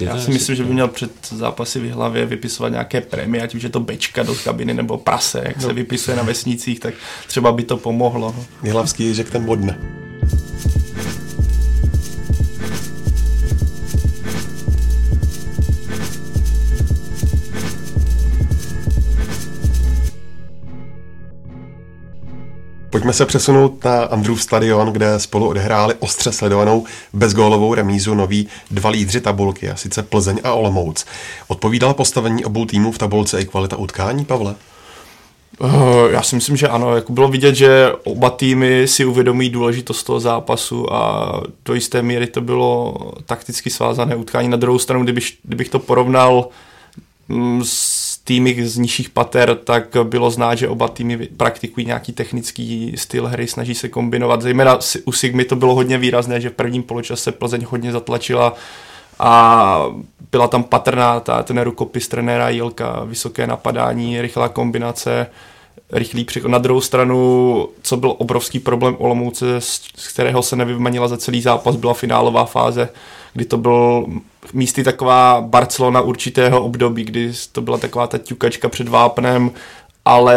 [0.00, 3.54] Je Já si myslím, že by měl před zápasy v hlavě vypisovat nějaké prémie, ať
[3.54, 6.94] už je to bečka do kabiny nebo prase, jak se vypisuje na vesnicích, tak
[7.26, 8.34] třeba by to pomohlo.
[8.36, 8.46] no.
[8.62, 9.78] Jihlavský Ježek ten bodne.
[22.90, 28.90] Pojďme se přesunout na Andrův stadion, kde spolu odehráli ostře sledovanou bezgólovou remízu noví dva
[28.90, 31.06] lídři tabulky, a sice Plzeň a Olomouc.
[31.48, 34.54] Odpovídala postavení obou týmů v tabulce i kvalita utkání, Pavle?
[35.58, 35.70] Uh,
[36.10, 36.94] Já si myslím, že ano.
[36.94, 41.32] Jako bylo vidět, že oba týmy si uvědomí důležitost toho zápasu a
[41.64, 42.94] do jisté míry to bylo
[43.26, 44.48] takticky svázané utkání.
[44.48, 46.48] Na druhou stranu, kdybych, kdybych to porovnal
[47.28, 47.99] mm, s
[48.30, 53.46] týmy z nižších pater, tak bylo znát, že oba týmy praktikují nějaký technický styl hry,
[53.46, 54.42] snaží se kombinovat.
[54.42, 58.54] Zejména u Sigmy to bylo hodně výrazné, že v prvním poločase Plzeň hodně zatlačila
[59.18, 59.84] a
[60.32, 65.26] byla tam patrná ta, ten rukopis trenéra Jilka, vysoké napadání, rychlá kombinace,
[65.92, 66.48] rychlý přechod.
[66.48, 71.76] Na druhou stranu, co byl obrovský problém Olomouce, z kterého se nevymanila za celý zápas,
[71.76, 72.88] byla finálová fáze,
[73.34, 74.06] kdy to byl
[74.52, 79.50] místy taková Barcelona určitého období, kdy to byla taková ta ťukačka před vápnem,
[80.04, 80.36] ale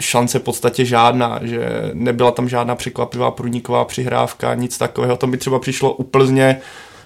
[0.00, 5.16] šance v podstatě žádná, že nebyla tam žádná překvapivá průniková přihrávka, nic takového.
[5.16, 6.60] To by třeba přišlo u Plzně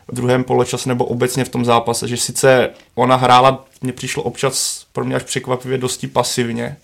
[0.09, 4.85] v druhém poločase nebo obecně v tom zápase, že sice ona hrála, mně přišlo občas
[4.92, 6.76] pro mě až překvapivě dosti pasivně,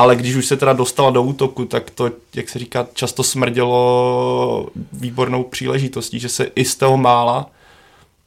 [0.00, 4.68] ale když už se teda dostala do útoku, tak to, jak se říká, často smrdělo
[4.92, 7.50] výbornou příležitostí, že se i z toho mála,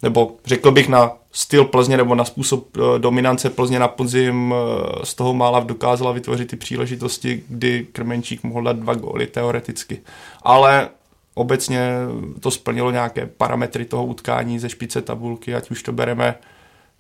[0.04, 5.06] nebo řekl bych na styl Plzně nebo na způsob eh, dominance Plzně na podzim eh,
[5.06, 10.02] z toho mála dokázala vytvořit ty příležitosti, kdy Krmenčík mohl dát dva góly teoreticky.
[10.44, 10.90] Ale
[11.34, 11.92] obecně
[12.40, 16.36] to splnilo nějaké parametry toho utkání ze špice tabulky, ať už to bereme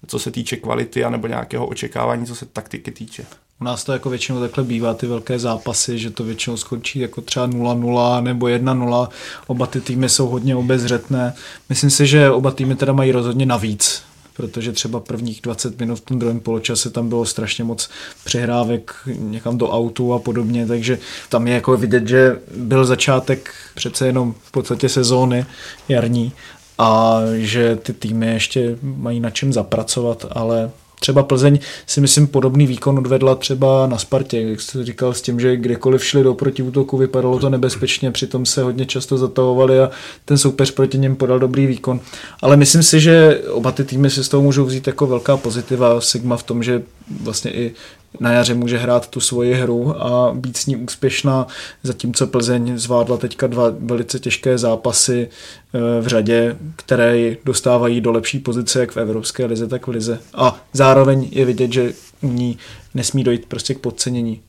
[0.07, 3.25] co se týče kvality, anebo nějakého očekávání, co se taktiky týče.
[3.63, 7.21] U nás to jako většinou takhle bývá, ty velké zápasy, že to většinou skončí jako
[7.21, 9.07] třeba 0-0 nebo 1-0.
[9.47, 11.33] Oba ty týmy jsou hodně obezřetné.
[11.69, 16.01] Myslím si, že oba týmy teda mají rozhodně navíc, protože třeba prvních 20 minut v
[16.01, 17.89] tom druhém poločase tam bylo strašně moc
[18.25, 20.99] přihrávek někam do autu a podobně, takže
[21.29, 25.45] tam je jako vidět, že byl začátek přece jenom v podstatě sezóny
[25.89, 26.31] jarní
[26.77, 30.71] a že ty týmy ještě mají na čem zapracovat, ale
[31.03, 35.39] třeba Plzeň si myslím podobný výkon odvedla třeba na Spartě, jak jste říkal s tím,
[35.39, 39.91] že kdekoliv šli do protiútoku, vypadalo to nebezpečně, přitom se hodně často zatahovali a
[40.25, 41.99] ten soupeř proti něm podal dobrý výkon.
[42.41, 46.01] Ale myslím si, že oba ty týmy si z toho můžou vzít jako velká pozitiva
[46.01, 46.83] Sigma v tom, že
[47.21, 47.71] vlastně i
[48.19, 51.47] na jaře může hrát tu svoji hru a být s ní úspěšná,
[51.83, 58.39] zatímco Plzeň zvládla teďka dva velice těžké zápasy eh, v řadě, které dostávají do lepší
[58.39, 60.19] pozice jak v Evropské lize, tak v lize.
[60.33, 62.57] A zároveň je vidět, že u ní
[62.93, 64.41] nesmí dojít prostě k podcenění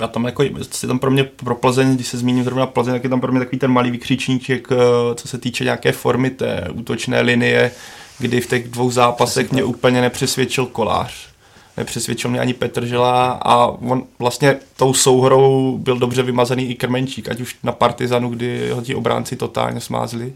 [0.00, 0.50] já tam jako, je
[0.86, 3.40] tam pro mě pro Plzeň, když se zmíním zrovna Plzeň, tak je tam pro mě
[3.40, 4.76] takový ten malý vykřičníček, eh,
[5.14, 7.70] co se týče nějaké formy té útočné linie,
[8.18, 11.35] kdy v těch dvou zápasech mě úplně nepřesvědčil kolář.
[11.76, 17.28] Nepřesvědčil mě ani Petr Žela a on vlastně tou souhrou byl dobře vymazaný i Krmenčík,
[17.28, 20.32] ať už na Partizanu, kdy ho ti obránci totálně smázli.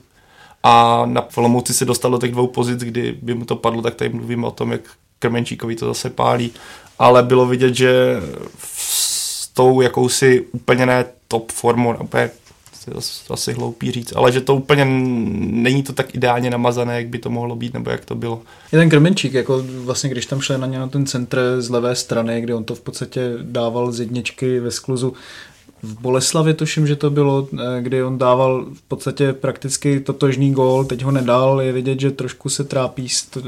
[0.62, 3.94] A na Olomouci se dostal do těch dvou pozic, kdy by mu to padlo, tak
[3.94, 4.80] tady mluvíme o tom, jak
[5.18, 6.52] Krmenčíkovi to zase pálí.
[6.98, 8.16] Ale bylo vidět, že
[8.74, 12.30] s tou jakousi úplně ne top formou, úplně
[13.30, 17.30] asi hloupý říct, ale že to úplně není to tak ideálně namazané, jak by to
[17.30, 18.42] mohlo být, nebo jak to bylo.
[18.72, 21.94] Je ten Krmenčík, jako vlastně když tam šli na ně na ten centr z levé
[21.94, 25.12] strany, kde on to v podstatě dával z jedničky ve skluzu,
[25.82, 30.84] v Boleslavě tuším, že to bylo, eh, kdy on dával v podstatě prakticky totožný gól,
[30.84, 33.40] teď ho nedal, je vidět, že trošku se trápí eh,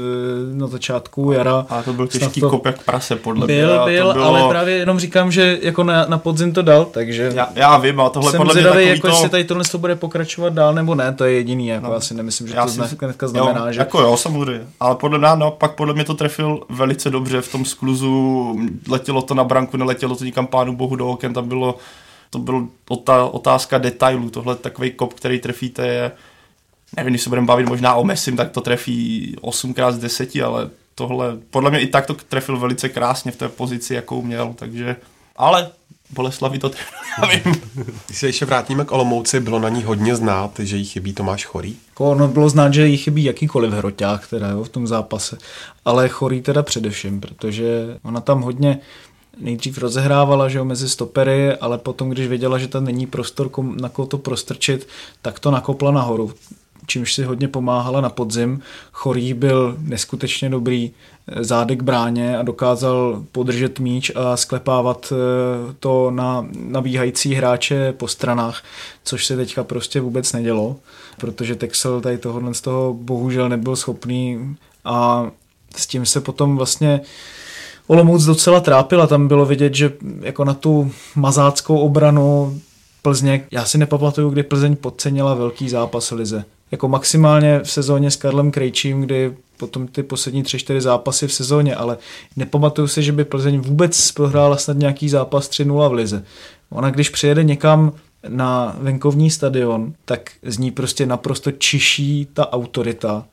[0.53, 1.65] na začátku jara.
[1.69, 2.49] A to byl těžký to...
[2.49, 3.95] kop jak prase, podle byl, mě.
[3.95, 4.25] Byl, bylo...
[4.25, 7.31] ale právě jenom říkám, že jako na, na podzim to dal, takže...
[7.35, 9.13] Já, já vím, a tohle jsem podle zvědavý, mě jako to...
[9.13, 11.93] jestli tady tohle to bude pokračovat dál nebo ne, to je jediný, jako no.
[11.93, 12.95] asi nemyslím, že já to si...
[12.95, 13.79] dneska znamená, jo, že...
[13.79, 17.51] Jako jo, samozřejmě, ale podle mě, no, pak podle mě to trefil velice dobře v
[17.51, 18.55] tom skluzu,
[18.89, 21.75] letělo to na branku, neletělo to nikam pánu bohu do oken, tam bylo
[22.33, 22.67] to byl
[23.31, 24.29] otázka detailů.
[24.29, 26.11] Tohle takový kop, který trefíte je,
[26.97, 30.69] nevím, když se budeme bavit možná o Messim, tak to trefí 8x z 10, ale
[30.95, 34.95] tohle, podle mě i tak to trefil velice krásně v té pozici, jakou měl, takže,
[35.35, 35.71] ale
[36.09, 37.53] Boleslavi to trefil,
[38.05, 41.45] Když se ještě vrátíme k Olomouci, bylo na ní hodně znát, že jí chybí Tomáš
[41.45, 41.77] Chorý?
[41.89, 45.37] Jako ono bylo znát, že jí chybí jakýkoliv hroťák teda, jo, v tom zápase,
[45.85, 48.79] ale Chorý teda především, protože ona tam hodně
[49.39, 53.49] nejdřív rozehrávala že jo, mezi stopery, ale potom, když věděla, že tam není prostor,
[53.81, 54.87] na koho to prostrčit,
[55.21, 56.31] tak to nakopla nahoru
[56.87, 58.61] čímž si hodně pomáhala na podzim.
[58.91, 60.91] Chorý byl neskutečně dobrý
[61.27, 68.07] eh, zádek bráně a dokázal podržet míč a sklepávat eh, to na nabíhající hráče po
[68.07, 68.63] stranách,
[69.03, 70.75] což se teďka prostě vůbec nedělo,
[71.17, 75.27] protože Texel tady tohohle z toho bohužel nebyl schopný a
[75.75, 77.01] s tím se potom vlastně
[77.87, 79.91] Olomouc docela trápila, tam bylo vidět, že
[80.21, 82.59] jako na tu mazáckou obranu
[83.01, 86.45] Plzně, já si nepamatuju, kdy Plzeň podcenila velký zápas Lize.
[86.71, 91.33] Jako maximálně v sezóně s Karlem Krejčím, kdy potom ty poslední tři, čtyři zápasy v
[91.33, 91.97] sezóně, ale
[92.35, 96.23] nepamatuju si, že by Plzeň vůbec prohrála snad nějaký zápas 3-0 v Lize.
[96.69, 97.91] Ona když přijede někam
[98.27, 103.25] na venkovní stadion, tak z ní prostě naprosto čiší ta autorita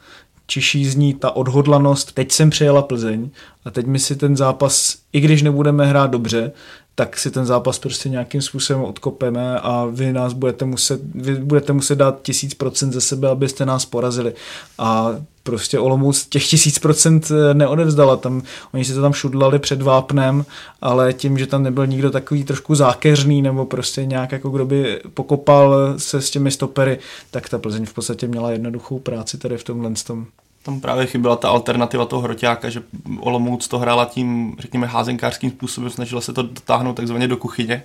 [0.51, 2.13] čiší z ní ta odhodlanost.
[2.13, 3.31] Teď jsem přijela Plzeň
[3.65, 6.53] a teď my si ten zápas, i když nebudeme hrát dobře,
[6.95, 11.73] tak si ten zápas prostě nějakým způsobem odkopeme a vy nás budete muset, vy budete
[11.73, 14.33] muset dát tisíc procent ze sebe, abyste nás porazili.
[14.79, 18.17] A prostě Olomouc těch tisíc procent eh, neodevzdala.
[18.17, 20.45] Tam, oni si to tam šudlali před vápnem,
[20.81, 25.01] ale tím, že tam nebyl nikdo takový trošku zákeřný nebo prostě nějak jako kdo by
[25.15, 26.99] pokopal se s těmi stopery,
[27.31, 30.27] tak ta Plzeň v podstatě měla jednoduchou práci tady v tomhle tom.
[30.63, 32.83] Tam právě chyběla ta alternativa toho hroťáka, že
[33.21, 37.83] Olomouc to hrála tím, řekněme, házenkářským způsobem, snažila se to dotáhnout takzvaně do kuchyně.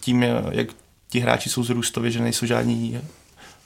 [0.00, 0.68] Tím, jak
[1.10, 3.00] ti hráči jsou zrůstově, že nejsou žádní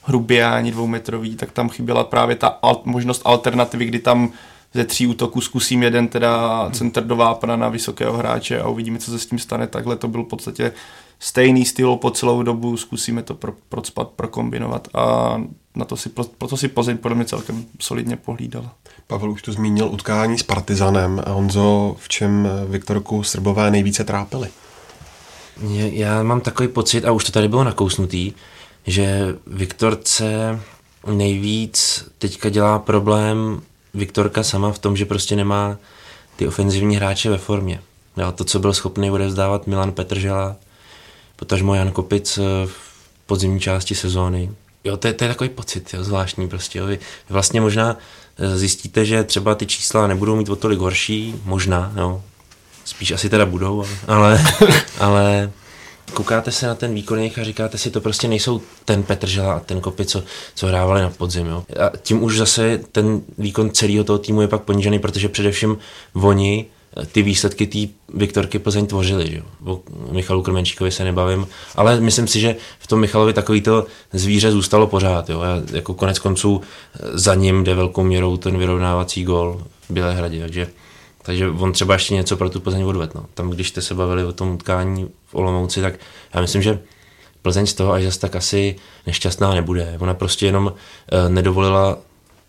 [0.03, 4.31] hrubě ani dvoumetrový, tak tam chyběla právě ta al- možnost alternativy, kdy tam
[4.73, 9.11] ze tří útoků zkusím jeden teda center do vápna na vysokého hráče a uvidíme, co
[9.11, 9.67] se s tím stane.
[9.67, 10.71] Takhle to byl v podstatě
[11.19, 15.35] stejný styl po celou dobu, zkusíme to pro, procpat, prokombinovat a
[15.75, 18.73] na to si, proto si Plzeň podle mě celkem solidně pohlídala.
[19.07, 21.23] Pavel už tu zmínil utkání s Partizanem.
[21.25, 24.49] A Honzo, v čem Viktorku Srbové nejvíce trápili?
[25.73, 28.33] Já mám takový pocit, a už to tady bylo nakousnutý,
[28.87, 30.59] že Viktorce
[31.07, 33.61] nejvíc teďka dělá problém
[33.93, 35.77] Viktorka sama v tom, že prostě nemá
[36.35, 37.81] ty ofenzivní hráče ve formě.
[38.17, 40.55] Jo, to, co byl schopný odevzdávat Milan Petržela,
[41.35, 42.73] potažmo Jan Kopic eh, v
[43.25, 44.51] podzimní části sezóny.
[44.83, 46.79] Jo, to je, to je takový pocit, jo, zvláštní prostě.
[46.79, 46.85] Jo.
[46.85, 47.97] Vy vlastně možná
[48.37, 52.23] eh, zjistíte, že třeba ty čísla nebudou mít o tolik horší, možná, jo.
[52.85, 54.43] Spíš asi teda budou, ale,
[54.99, 55.51] ale
[56.13, 59.81] koukáte se na ten výkon a říkáte si, to prostě nejsou ten Petržela a ten
[59.81, 60.23] Kopy, co,
[60.55, 61.47] co hrávali na podzim.
[61.47, 61.63] Jo.
[61.79, 65.77] A tím už zase ten výkon celého toho týmu je pak ponížený, protože především
[66.13, 66.65] oni
[66.97, 69.31] eh, ty výsledky té Viktorky Plzeň tvořili.
[69.31, 69.41] Že?
[69.65, 74.51] O Michalu Krmenčíkovi se nebavím, ale myslím si, že v tom Michalovi takový to zvíře
[74.51, 75.29] zůstalo pořád.
[75.29, 75.41] Jo?
[75.41, 80.39] A jako konec konců eh, za ním jde velkou měrou ten vyrovnávací gol v Bělehradě,
[80.39, 80.67] takže
[81.23, 83.11] Takže on třeba ještě něco pro tu Plzeň odvedl.
[83.15, 83.25] No.
[83.33, 85.93] Tam, když jste se bavili o tom utkání v Olomouci, tak
[86.33, 86.79] já myslím, že
[87.41, 88.75] Plzeň z toho až zase tak asi
[89.07, 89.95] nešťastná nebude.
[89.99, 91.97] Ona prostě jenom uh, nedovolila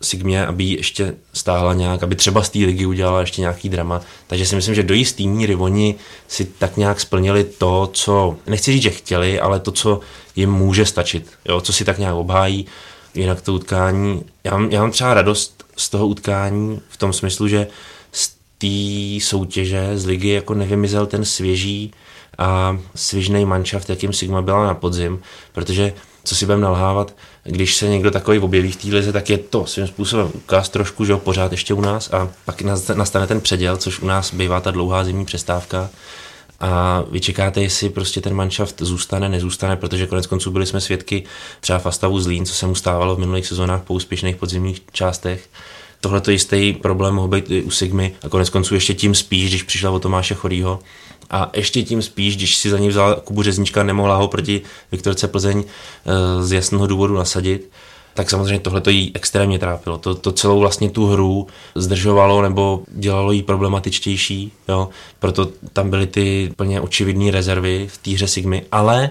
[0.03, 4.01] Sigmě, aby ji ještě stáhla nějak, aby třeba z té ligy udělala ještě nějaký drama.
[4.27, 5.95] Takže si myslím, že do jistý míry oni
[6.29, 10.01] si tak nějak splnili to, co, nechci říct, že chtěli, ale to, co
[10.37, 12.67] jim může stačit, jo, co si tak nějak obhájí.
[13.15, 17.49] Jinak to utkání, já mám, já mám třeba radost z toho utkání v tom smyslu,
[17.49, 17.67] že
[18.13, 21.93] z té soutěže z ligy jako nevymizel ten svěží
[22.41, 25.21] a svěžný manšaft, jakým Sigma byla na podzim,
[25.53, 25.93] protože
[26.25, 29.67] co si budeme nalhávat, když se někdo takový objeví v té lize, tak je to
[29.67, 32.63] svým způsobem ukaz trošku, že ho pořád ještě u nás a pak
[32.95, 35.91] nastane ten předěl, což u nás bývá ta dlouhá zimní přestávka
[36.61, 41.25] a vy čekáte, jestli prostě ten manšaft zůstane, nezůstane, protože konec konců byli jsme svědky
[41.61, 45.49] třeba v Astavu Zlín, co se mu stávalo v minulých sezónách po úspěšných podzimních částech.
[46.01, 49.49] Tohle to jistý problém mohl být i u Sigmy a konec konců ještě tím spíš,
[49.49, 50.79] když přišla o Tomáše Chorýho,
[51.31, 55.29] a ještě tím spíš, když si za ní vzala Kubu Řeznička, nemohla ho proti Viktorce
[55.29, 57.71] Plzeň eh, z jasného důvodu nasadit,
[58.15, 59.99] tak samozřejmě tohle to jí extrémně trápilo.
[59.99, 64.89] To, to celou vlastně tu hru zdržovalo nebo dělalo jí problematičtější, jo?
[65.19, 69.11] proto tam byly ty plně očividné rezervy v té hře Sigmy, ale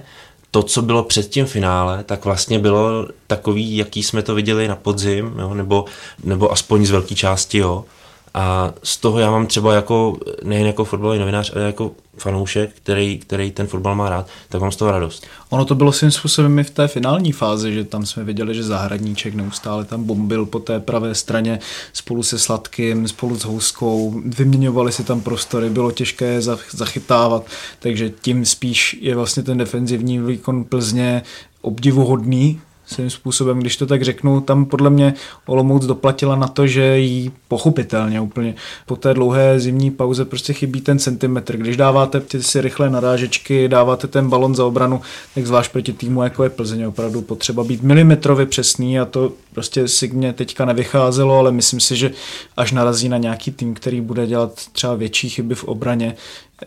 [0.51, 4.75] to, co bylo před tím finále, tak vlastně bylo takový, jaký jsme to viděli na
[4.75, 5.53] podzim, jo?
[5.53, 5.85] Nebo,
[6.23, 7.85] nebo aspoň z velké části, jo.
[8.33, 13.17] A z toho já mám třeba jako, nejen jako fotbalový novinář, ale jako fanoušek, který,
[13.17, 15.27] který ten fotbal má rád, tak mám z toho radost.
[15.49, 18.63] Ono to bylo svým způsobem i v té finální fázi, že tam jsme viděli, že
[18.63, 21.59] Zahradníček neustále tam bombil po té pravé straně
[21.93, 27.45] spolu se Sladkým, spolu s Houskou, vyměňovali si tam prostory, bylo těžké zachytávat,
[27.79, 31.23] takže tím spíš je vlastně ten defenzivní výkon Plzně
[31.61, 32.61] obdivuhodný,
[32.93, 35.13] svým způsobem, když to tak řeknu, tam podle mě
[35.45, 40.81] Olomouc doplatila na to, že jí pochopitelně úplně po té dlouhé zimní pauze prostě chybí
[40.81, 41.57] ten centimetr.
[41.57, 45.01] Když dáváte si rychlé narážečky, dáváte ten balon za obranu,
[45.35, 49.87] tak zvlášť proti týmu, jako je Plzeň, opravdu potřeba být milimetrově přesný a to prostě
[49.87, 52.11] Signě teďka nevycházelo, ale myslím si, že
[52.57, 56.15] až narazí na nějaký tým, který bude dělat třeba větší chyby v obraně,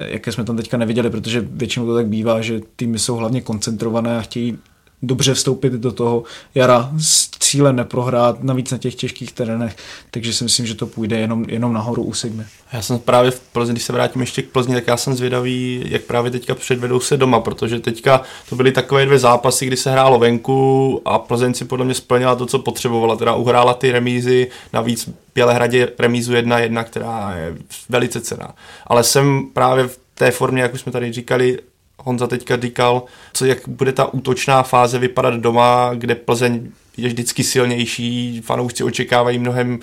[0.01, 4.19] jaké jsme tam teďka neviděli, protože většinou to tak bývá, že týmy jsou hlavně koncentrované
[4.19, 4.59] a chtějí
[5.03, 6.23] dobře vstoupit do toho
[6.55, 9.77] jara s cílem neprohrát, navíc na těch těžkých terénech,
[10.11, 12.45] takže si myslím, že to půjde jenom, jenom nahoru u Sigmy.
[12.73, 15.85] Já jsem právě v Plzni, když se vrátím ještě k Plzni, tak já jsem zvědavý,
[15.89, 19.91] jak právě teďka předvedou se doma, protože teďka to byly takové dvě zápasy, kdy se
[19.91, 24.51] hrálo venku a Plzeň si podle mě splnila to, co potřebovala, teda uhrála ty remízy,
[24.73, 27.57] navíc Bělehradě remízu 1-1, která je
[27.89, 28.55] velice cená.
[28.87, 31.59] Ale jsem právě v té formě, jak už jsme tady říkali,
[31.99, 33.03] Honza teďka říkal,
[33.33, 39.39] co, jak bude ta útočná fáze vypadat doma, kde Plzeň je vždycky silnější, fanoušci očekávají
[39.39, 39.81] mnohem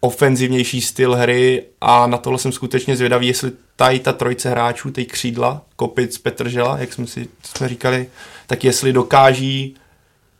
[0.00, 5.04] ofenzivnější styl hry a na tohle jsem skutečně zvědavý, jestli tady ta trojce hráčů, ty
[5.04, 8.08] křídla, Kopic, Petržela, jak jsme si jsme říkali,
[8.46, 9.74] tak jestli dokáží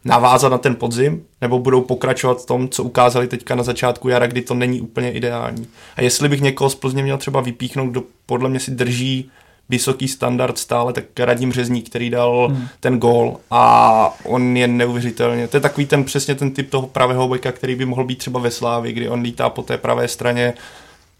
[0.05, 4.27] navázat na ten podzim, nebo budou pokračovat v tom, co ukázali teďka na začátku jara,
[4.27, 5.67] kdy to není úplně ideální.
[5.97, 9.31] A jestli bych někoho z Plzně měl třeba vypíchnout, kdo podle mě si drží
[9.69, 12.69] vysoký standard stále, tak Radim Řezník, který dal hmm.
[12.81, 15.49] ten gól a on je neuvěřitelně.
[15.49, 18.41] To je takový ten přesně ten typ toho pravého beka, který by mohl být třeba
[18.41, 20.55] ve Slávi, kdy on lítá po té pravé straně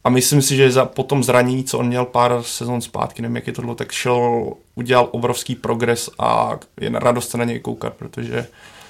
[0.07, 3.37] a myslím si, že za, po tom zranění, co on měl pár sezon zpátky, nevím,
[3.37, 7.45] jak je to dlouho, tak šel, udělal obrovský progres a je na radost se na
[7.45, 8.47] něj koukat, protože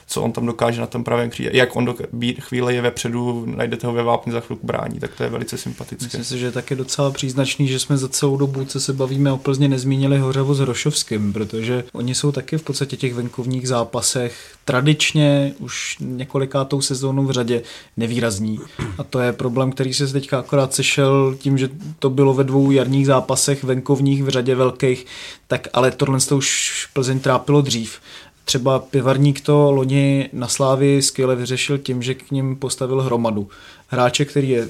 [0.07, 1.51] co on tam dokáže na tom pravém křídle.
[1.55, 1.95] Jak on do
[2.41, 6.05] chvíle je vepředu, najdete ho ve vápně za chvilku brání, tak to je velice sympatické.
[6.05, 9.37] Myslím si, že je docela příznačný, že jsme za celou dobu, co se bavíme o
[9.37, 15.55] Plzně, nezmínili Hořavo s Rošovským, protože oni jsou taky v podstatě těch venkovních zápasech tradičně
[15.59, 17.63] už několikátou sezónu v řadě
[17.97, 18.61] nevýrazní.
[18.99, 22.71] A to je problém, který se teďka akorát sešel tím, že to bylo ve dvou
[22.71, 25.07] jarních zápasech venkovních v řadě velkých,
[25.47, 28.01] tak ale tohle to už Plzeň trápilo dřív.
[28.49, 33.49] Třeba pivarník to loni na Slávy skvěle vyřešil tím, že k ním postavil hromadu.
[33.89, 34.69] Hráče, který je,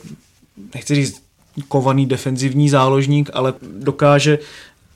[0.75, 1.23] nechci říct,
[1.69, 4.39] kovaný defenzivní záložník, ale dokáže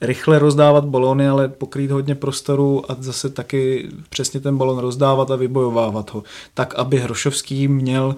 [0.01, 5.35] rychle rozdávat balony, ale pokrýt hodně prostoru a zase taky přesně ten balon rozdávat a
[5.35, 6.23] vybojovávat ho.
[6.53, 8.15] Tak, aby Hrošovský měl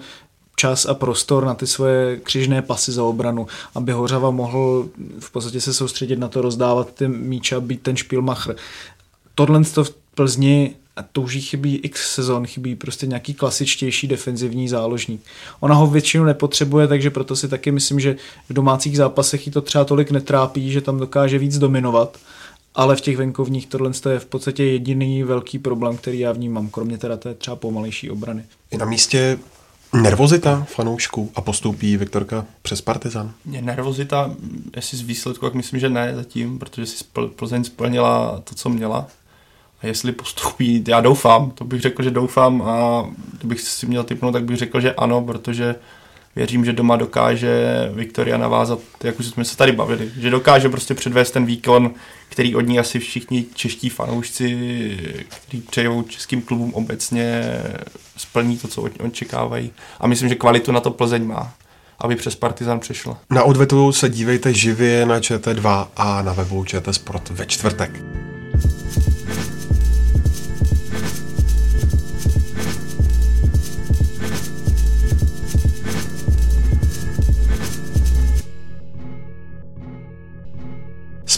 [0.56, 5.60] čas a prostor na ty svoje křižné pasy za obranu, aby Hořava mohl v podstatě
[5.60, 8.56] se soustředit na to rozdávat ty míče a být ten špilmachr.
[9.34, 15.22] Tohle to v Plzni a touží chybí x sezon, chybí prostě nějaký klasičtější defenzivní záložník.
[15.60, 18.16] Ona ho většinu nepotřebuje, takže proto si taky myslím, že
[18.48, 22.18] v domácích zápasech jí to třeba tolik netrápí, že tam dokáže víc dominovat,
[22.74, 26.98] ale v těch venkovních tohle je v podstatě jediný velký problém, který já vnímám, kromě
[26.98, 28.44] teda té třeba pomalejší obrany.
[28.70, 29.38] Je na místě
[30.02, 33.32] Nervozita fanoušků a postoupí Viktorka přes Partizan?
[33.50, 34.34] Je nervozita,
[34.76, 37.04] jestli z výsledku, tak myslím, že ne zatím, protože si
[37.36, 39.06] Plzeň splnila to, co měla.
[39.84, 43.06] Jestli postoupí, já doufám, to bych řekl, že doufám a
[43.38, 45.74] kdybych si měl typnout, tak bych řekl, že ano, protože
[46.36, 47.64] věřím, že doma dokáže
[47.94, 51.90] Viktoria navázat, jak už jsme se tady bavili, že dokáže prostě předvést ten výkon,
[52.28, 57.42] který od ní asi všichni čeští fanoušci, kteří přejou českým klubům obecně,
[58.16, 59.72] splní to, co od očekávají.
[60.00, 61.52] A myslím, že kvalitu na to Plzeň má
[61.98, 63.18] aby přes Partizan přešla.
[63.30, 68.00] Na odvetu se dívejte živě na ČT2 a na webu ČT Sport ve čtvrtek.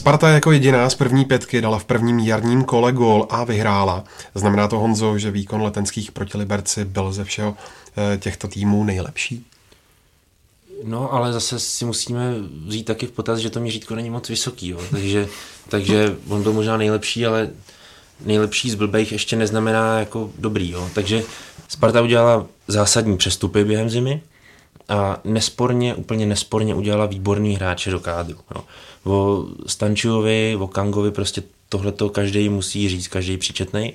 [0.07, 4.05] Sparta jako jediná z první pětky dala v prvním jarním kole gól a vyhrála.
[4.35, 7.57] Znamená to, Honzo, že výkon letenských proti Liberci byl ze všeho
[7.97, 9.47] eh, těchto týmů nejlepší?
[10.85, 12.35] No, ale zase si musíme
[12.67, 14.81] vzít taky v potaz, že to měřítko není moc vysoký, jo.
[14.91, 15.29] Takže,
[15.69, 17.49] takže on byl možná nejlepší, ale
[18.25, 20.91] nejlepší z blbejch ještě neznamená jako dobrý, jo.
[20.95, 21.23] Takže
[21.69, 24.23] Sparta udělala zásadní přestupy během zimy
[24.89, 28.39] a nesporně, úplně nesporně udělala výborný hráče do kádru.
[28.55, 28.62] Jo
[29.07, 33.93] o Stančujovi, o Kangovi, prostě tohleto každý musí říct, každý příčetný.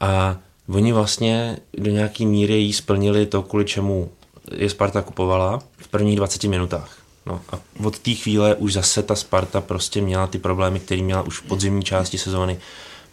[0.00, 0.36] A
[0.68, 4.10] oni vlastně do nějaké míry jí splnili to, kvůli čemu
[4.56, 6.96] je Sparta kupovala v prvních 20 minutách.
[7.26, 11.22] No a od té chvíle už zase ta Sparta prostě měla ty problémy, které měla
[11.22, 12.58] už v podzimní části sezóny.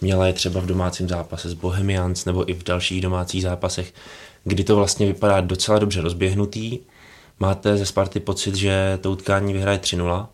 [0.01, 3.93] Měla je třeba v domácím zápase s Bohemians nebo i v dalších domácích zápasech,
[4.43, 6.79] kdy to vlastně vypadá docela dobře rozběhnutý.
[7.39, 10.27] Máte ze Sparty pocit, že to utkání vyhraje 3-0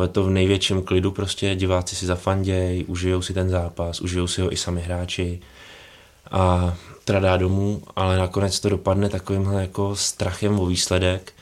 [0.00, 4.40] bude to v největším klidu, prostě diváci si zafanděj, užijou si ten zápas, užijou si
[4.40, 5.40] ho i sami hráči
[6.30, 6.74] a
[7.04, 11.32] teda dá domů, ale nakonec to dopadne takovýmhle jako strachem o výsledek.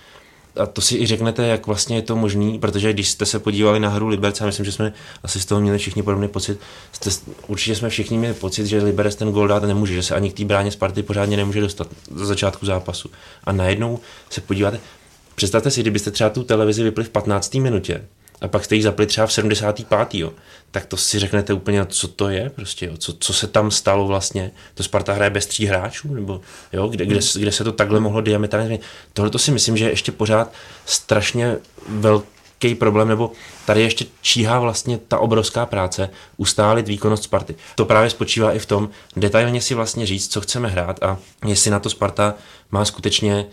[0.59, 3.81] A to si i řeknete, jak vlastně je to možný, protože když jste se podívali
[3.81, 4.93] na hru Liberce, a myslím, že jsme
[5.23, 6.59] asi z toho měli všichni podobný pocit,
[6.93, 7.11] jste,
[7.47, 10.37] určitě jsme všichni měli pocit, že Liberec ten gol dát nemůže, že se ani k
[10.37, 13.11] té bráně Sparty pořádně nemůže dostat za začátku zápasu.
[13.45, 13.99] A najednou
[14.31, 14.81] se podíváte,
[15.35, 17.55] představte si, kdybyste třeba tu televizi vypli v 15.
[17.55, 18.05] minutě,
[18.41, 20.15] a pak jste jich zapli třeba v 75.
[20.15, 20.33] Jo,
[20.71, 24.07] tak to si řeknete úplně, co to je, prostě, jo, co, co se tam stalo
[24.07, 24.51] vlastně.
[24.75, 26.41] To Sparta hraje bez tří hráčů, nebo
[26.73, 28.79] jo, kde, kde, kde se to takhle mohlo diametrálně
[29.13, 30.53] Tohle to si myslím, že je ještě pořád
[30.87, 31.57] strašně
[31.89, 33.33] velký problém, nebo
[33.67, 37.55] tady ještě číhá vlastně ta obrovská práce ustálit výkonnost Sparty.
[37.75, 41.71] To právě spočívá i v tom, detailně si vlastně říct, co chceme hrát a jestli
[41.71, 42.35] na to Sparta
[42.71, 43.47] má skutečně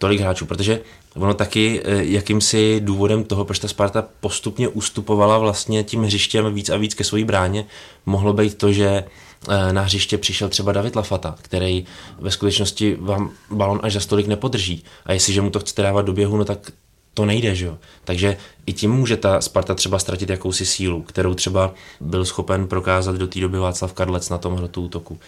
[0.00, 0.80] tolik hráčů, protože
[1.16, 6.70] ono taky eh, jakýmsi důvodem toho, proč ta Sparta postupně ustupovala vlastně tím hřištěm víc
[6.70, 7.64] a víc ke své bráně,
[8.06, 9.04] mohlo být to, že
[9.48, 11.84] eh, na hřiště přišel třeba David Lafata, který
[12.18, 14.84] ve skutečnosti vám balon až za stolik nepodrží.
[15.06, 16.72] A jestliže mu to chcete dávat do běhu, no tak
[17.14, 17.78] to nejde, že jo.
[18.04, 18.36] Takže
[18.66, 23.26] i tím může ta Sparta třeba ztratit jakousi sílu, kterou třeba byl schopen prokázat do
[23.26, 25.18] té doby Václav Karlec na tom hrotu útoku.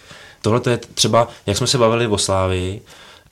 [0.41, 2.81] Tohle je třeba, jak jsme se bavili o Slávii,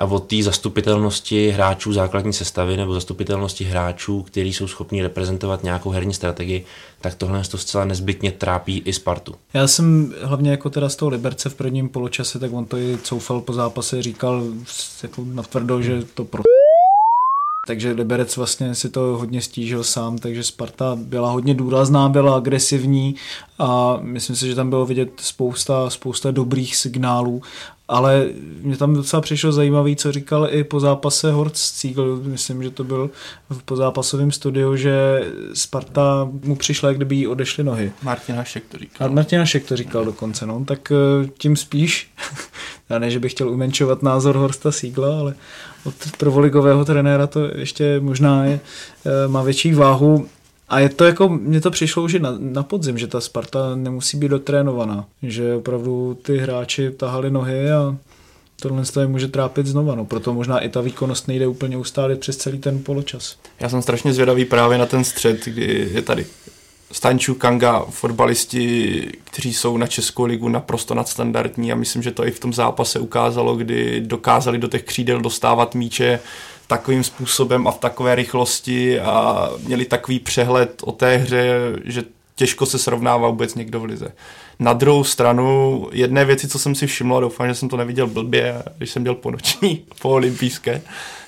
[0.01, 5.89] a od té zastupitelnosti hráčů základní sestavy nebo zastupitelnosti hráčů, kteří jsou schopni reprezentovat nějakou
[5.89, 6.65] herní strategii,
[7.01, 9.35] tak tohle to zcela nezbytně trápí i Spartu.
[9.53, 12.97] Já jsem hlavně jako teda z toho Liberce v prvním poločase, tak on to i
[13.03, 14.43] coufal po zápase, říkal
[15.03, 16.43] jako natvrdo, že to pro
[17.67, 23.15] takže Liberec vlastně si to hodně stížil sám, takže Sparta byla hodně důrazná, byla agresivní
[23.59, 27.41] a myslím si, že tam bylo vidět spousta, spousta dobrých signálů
[27.91, 28.25] ale
[28.61, 32.83] mě tam docela přišlo zajímavý, co říkal i po zápase Horst Ziegel, myslím, že to
[32.83, 33.09] byl
[33.49, 37.91] v pozápasovém studiu, že Sparta mu přišla, jak kdyby jí odešly nohy.
[38.03, 39.07] Martin Hašek to říkal.
[39.07, 42.11] A Martin Hašek to říkal dokonce, no, tak eh, tím spíš,
[42.89, 45.35] já ne, že bych chtěl umenčovat názor Horsta Siegla, ale
[45.83, 48.59] od prvoligového trenéra to ještě možná je,
[49.05, 50.27] eh, má větší váhu.
[50.71, 54.17] A je to jako, mně to přišlo už na, na podzim, že ta Sparta nemusí
[54.17, 57.97] být dotrénovaná, že opravdu ty hráči tahali nohy a
[58.61, 60.05] tohle je může trápit znova, no.
[60.05, 63.37] proto možná i ta výkonnost nejde úplně ustálit přes celý ten poločas.
[63.59, 66.25] Já jsem strašně zvědavý právě na ten střed, kdy je tady
[66.91, 72.31] Stanču, Kanga, fotbalisti, kteří jsou na Českou ligu naprosto nadstandardní a myslím, že to i
[72.31, 76.19] v tom zápase ukázalo, kdy dokázali do těch křídel dostávat míče
[76.71, 81.55] takovým způsobem a v takové rychlosti a měli takový přehled o té hře,
[81.85, 82.03] že
[82.35, 84.11] těžko se srovnává vůbec někdo v lize.
[84.59, 88.07] Na druhou stranu, jedné věci, co jsem si všiml, a doufám, že jsem to neviděl
[88.07, 90.81] blbě, když jsem dělal po noční, po olympijské,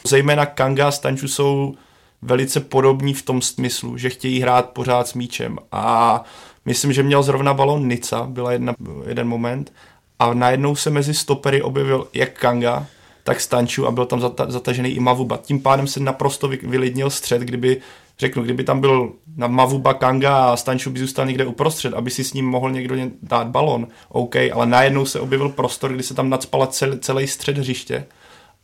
[0.07, 1.75] zejména Kanga a Stanču jsou
[2.21, 6.23] velice podobní v tom smyslu, že chtějí hrát pořád s míčem a
[6.65, 8.73] myslím, že měl zrovna balon Nica, byla jedna,
[9.07, 9.73] jeden moment
[10.19, 12.87] a najednou se mezi stopery objevil jak Kanga,
[13.24, 15.38] tak Stanču a byl tam zata, zatažený i Mavuba.
[15.38, 17.82] Tím pádem se naprosto vylidnil střed, kdyby
[18.19, 22.24] řeknu, kdyby tam byl na Mavuba Kanga a Stanču by zůstal někde uprostřed, aby si
[22.24, 26.30] s ním mohl někdo dát balon, OK, ale najednou se objevil prostor, kdy se tam
[26.30, 28.05] nadspala celý, celý střed hřiště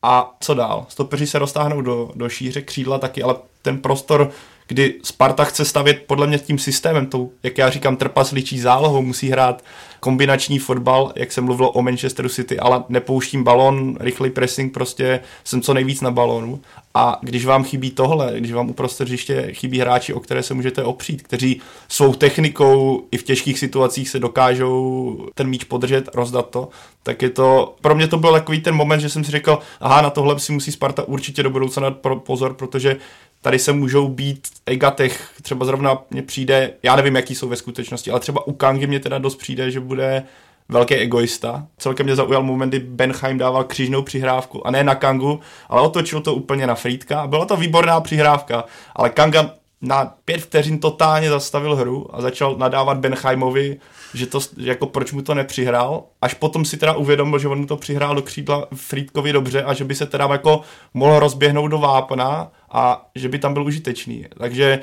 [0.02, 0.86] a co dál?
[0.90, 4.32] Stopeři se roztáhnou do, do šíře, křídla taky, ale ten prostor
[4.70, 9.30] kdy Sparta chce stavět podle mě tím systémem, tou, jak já říkám, trpasličí zálohou, musí
[9.30, 9.64] hrát
[10.00, 15.62] kombinační fotbal, jak jsem mluvil o Manchesteru City, ale nepouštím balon, rychlý pressing, prostě jsem
[15.62, 16.62] co nejvíc na balonu.
[16.94, 20.84] A když vám chybí tohle, když vám uprostřed hřiště chybí hráči, o které se můžete
[20.84, 26.70] opřít, kteří svou technikou i v těžkých situacích se dokážou ten míč podržet, rozdat to,
[27.04, 30.02] tak je to, pro mě to byl takový ten moment, že jsem si řekl, aha,
[30.02, 32.98] na tohle si musí Sparta určitě do budoucna dát pozor, protože
[33.42, 38.12] tady se můžou být Egatech, třeba zrovna mně přijde, já nevím, jaký jsou ve skutečnosti,
[38.12, 40.24] ale třeba u Kangy mě teda dost přijde, že bude
[40.70, 41.68] velký egoista.
[41.78, 46.22] Celkem mě zaujal moment, kdy Benheim dával křížnou přihrávku a ne na Kangu, ale otočil
[46.22, 47.28] to úplně na Frýdka.
[47.28, 48.64] Byla to výborná přihrávka,
[48.96, 53.80] ale Kanga na pět vteřin totálně zastavil hru a začal nadávat Benheimovi,
[54.14, 56.04] že to, jako proč mu to nepřihrál.
[56.22, 59.74] Až potom si teda uvědomil, že on mu to přihrál do křídla Frýdkovi dobře a
[59.74, 60.62] že by se teda jako
[60.94, 64.26] mohl rozběhnout do vápna a že by tam byl užitečný.
[64.38, 64.80] Takže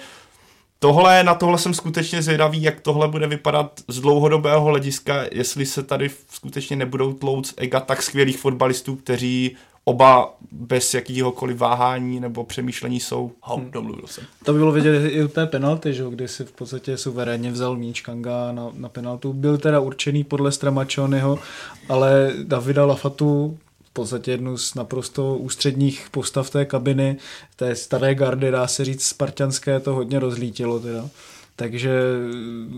[0.79, 5.83] tohle, na tohle jsem skutečně zvědavý, jak tohle bude vypadat z dlouhodobého hlediska, jestli se
[5.83, 9.57] tady skutečně nebudou tlouc ega tak skvělých fotbalistů, kteří
[9.89, 13.33] oba bez jakýhokoliv váhání nebo přemýšlení jsou.
[13.41, 13.71] Ho, hmm.
[13.71, 14.25] domluvil jsem.
[14.45, 16.05] To bylo vidět i u té penalty, že?
[16.11, 19.33] kdy si v podstatě suverénně vzal míč Kanga na, na penaltu.
[19.33, 21.39] Byl teda určený podle Stramačonyho,
[21.89, 23.59] ale Davida Lafatu
[23.97, 27.17] podstatě jednu z naprosto ústředních postav té kabiny,
[27.57, 31.09] té staré gardy, dá se říct, spartianské, to hodně rozlítilo teda.
[31.57, 31.91] Takže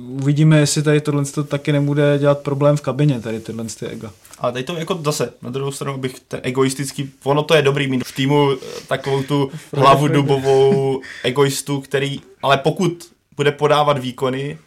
[0.09, 4.13] uvidíme, jestli tady tohle to taky nebude dělat problém v kabině, tady tyhle ty ega.
[4.39, 7.89] A tady to jako zase, na druhou stranu bych ten egoistický, ono to je dobrý
[7.89, 8.57] mít v týmu eh,
[8.89, 14.59] takovou tu hlavu dubovou egoistu, který, ale pokud bude podávat výkony,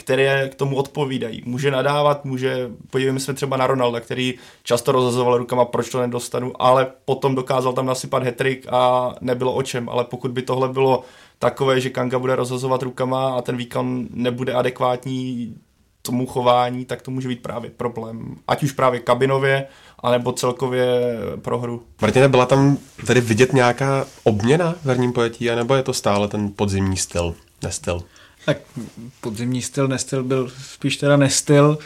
[0.00, 1.42] které k tomu odpovídají.
[1.44, 6.52] Může nadávat, může, podívejme se třeba na Ronalda, který často rozhazoval rukama, proč to nedostanu,
[6.58, 9.88] ale potom dokázal tam nasypat hetrik a nebylo o čem.
[9.88, 11.02] Ale pokud by tohle bylo
[11.38, 15.54] takové, že Kanga bude rozhazovat rukama a ten výkon nebude adekvátní
[16.02, 18.36] tomu chování, tak to může být právě problém.
[18.48, 19.66] Ať už právě kabinově,
[20.02, 20.86] anebo celkově
[21.42, 21.82] pro hru.
[22.00, 26.52] Martina, byla tam tady vidět nějaká obměna v herním pojetí, anebo je to stále ten
[26.56, 28.02] podzimní styl, nestyl?
[28.44, 28.58] Tak
[29.20, 31.78] podzimní styl, nestyl byl spíš teda nestyl,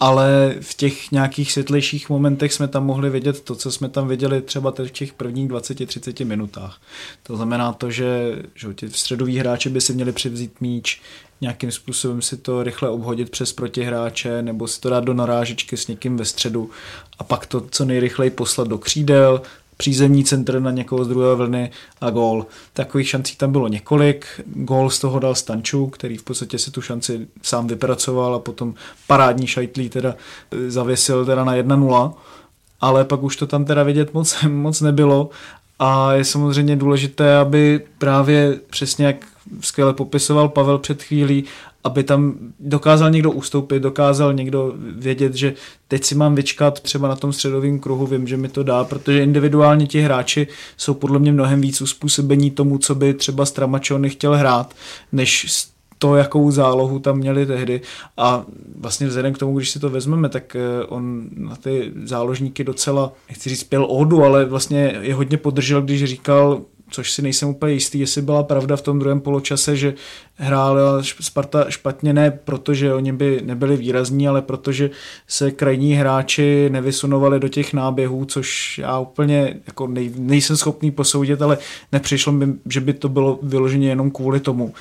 [0.00, 4.42] ale v těch nějakých světlejších momentech jsme tam mohli vidět to, co jsme tam viděli
[4.42, 6.80] třeba v těch prvních 20-30 minutách.
[7.22, 11.00] To znamená to, že, že ti středoví hráči by si měli přivzít míč,
[11.40, 15.86] nějakým způsobem si to rychle obhodit přes protihráče nebo si to dát do narážečky s
[15.86, 16.70] někým ve středu
[17.18, 19.42] a pak to co nejrychleji poslat do křídel,
[19.80, 21.70] přízemní centr na někoho z druhé vlny
[22.00, 22.46] a gól.
[22.72, 24.26] Takových šancí tam bylo několik.
[24.46, 28.74] Gól z toho dal Stanču, který v podstatě si tu šanci sám vypracoval a potom
[29.06, 30.14] parádní šajtlí teda
[30.52, 32.12] eh, zavěsil teda na 1-0
[32.80, 35.30] ale pak už to tam teda vidět moc, moc nebylo
[35.78, 39.16] a je samozřejmě důležité, aby právě přesně jak
[39.60, 41.44] skvěle popisoval Pavel před chvílí,
[41.84, 45.54] aby tam dokázal někdo ustoupit, dokázal někdo vědět, že
[45.88, 49.22] teď si mám vyčkat třeba na tom středovém kruhu, vím, že mi to dá, protože
[49.22, 54.36] individuálně ti hráči jsou podle mě mnohem víc uspůsobení tomu, co by třeba Stramačony chtěl
[54.36, 54.74] hrát,
[55.12, 55.46] než
[56.00, 57.80] to, jakou zálohu tam měli tehdy.
[58.16, 58.44] A
[58.78, 63.12] vlastně vzhledem k tomu, když si to vezmeme, tak eh, on na ty záložníky docela,
[63.28, 67.72] nechci říct, pěl odu, ale vlastně je hodně podržel, když říkal, což si nejsem úplně
[67.72, 69.94] jistý, jestli byla pravda v tom druhém poločase, že
[70.34, 74.90] hrála Sparta špatně ne protože oni by nebyli výrazní, ale protože
[75.28, 81.42] se krajní hráči nevysunovali do těch náběhů, což já úplně jako nej, nejsem schopný posoudit,
[81.42, 81.58] ale
[81.92, 84.74] nepřišlo mi, že by to bylo vyloženě jenom kvůli tomu.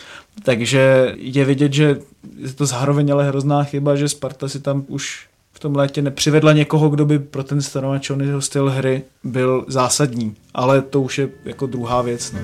[0.44, 2.00] Takže je vidět, že
[2.38, 5.29] je to zároveň ale hrozná chyba, že Sparta si tam už
[5.60, 10.36] v tom létě nepřivedla někoho, kdo by pro ten Stanovačonyho styl hry byl zásadní.
[10.54, 12.32] Ale to už je jako druhá věc.
[12.32, 12.40] No.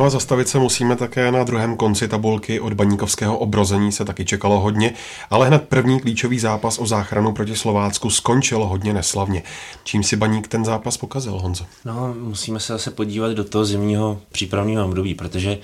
[0.00, 2.60] No a zastavit se musíme také na druhém konci tabulky.
[2.60, 4.94] Od baníkovského obrození se taky čekalo hodně,
[5.30, 9.42] ale hned první klíčový zápas o záchranu proti Slovácku skončil hodně neslavně.
[9.84, 11.64] Čím si baník ten zápas pokazil, Honzo?
[11.84, 15.58] No, musíme se zase podívat do toho zimního přípravního období, protože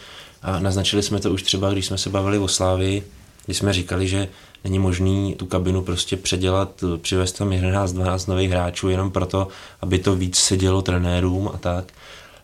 [0.58, 3.02] naznačili jsme to už třeba, když jsme se bavili o Slávii,
[3.44, 4.28] když jsme říkali, že
[4.64, 9.48] není možný tu kabinu prostě předělat, přivést tam 11-12 nových hráčů jenom proto,
[9.80, 11.92] aby to víc sedělo trenérům a tak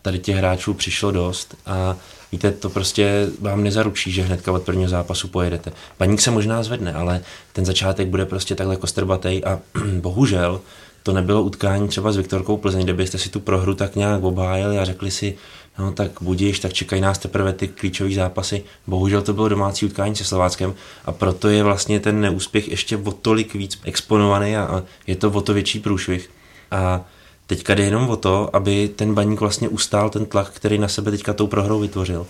[0.03, 1.95] tady těch hráčů přišlo dost a
[2.31, 5.71] víte, to prostě vám nezaručí, že hnedka od prvního zápasu pojedete.
[5.97, 7.21] Paník se možná zvedne, ale
[7.53, 9.59] ten začátek bude prostě takhle kostrbatej a
[10.01, 10.61] bohužel
[11.03, 14.77] to nebylo utkání třeba s Viktorkou Plzeň, kde byste si tu prohru tak nějak obhájili
[14.79, 15.37] a řekli si,
[15.79, 18.63] no tak budíš, tak čekají nás teprve ty klíčové zápasy.
[18.87, 20.73] Bohužel to bylo domácí utkání se Slováckem
[21.05, 25.41] a proto je vlastně ten neúspěch ještě o tolik víc exponovaný a je to o
[25.41, 26.29] to větší průšvih.
[26.71, 27.05] A
[27.47, 31.11] teďka jde jenom o to, aby ten baník vlastně ustál ten tlak, který na sebe
[31.11, 32.27] teďka tou prohrou vytvořil.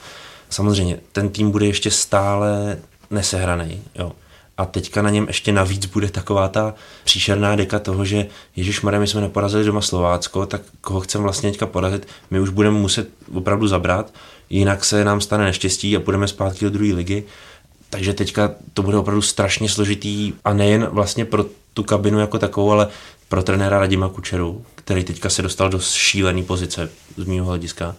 [0.49, 2.77] Samozřejmě, ten tým bude ještě stále
[3.09, 4.11] nesehraný, jo
[4.57, 8.99] a teďka na něm ještě navíc bude taková ta příšerná deka toho, že Ježíš Maria,
[8.99, 13.09] my jsme neporazili doma Slovácko, tak koho chceme vlastně teďka porazit, my už budeme muset
[13.33, 14.13] opravdu zabrat,
[14.49, 17.23] jinak se nám stane neštěstí a půjdeme zpátky do druhé ligy.
[17.89, 22.71] Takže teďka to bude opravdu strašně složitý a nejen vlastně pro tu kabinu jako takovou,
[22.71, 22.87] ale
[23.29, 27.95] pro trenéra Radima Kučeru, který teďka se dostal do šílené pozice z mého hlediska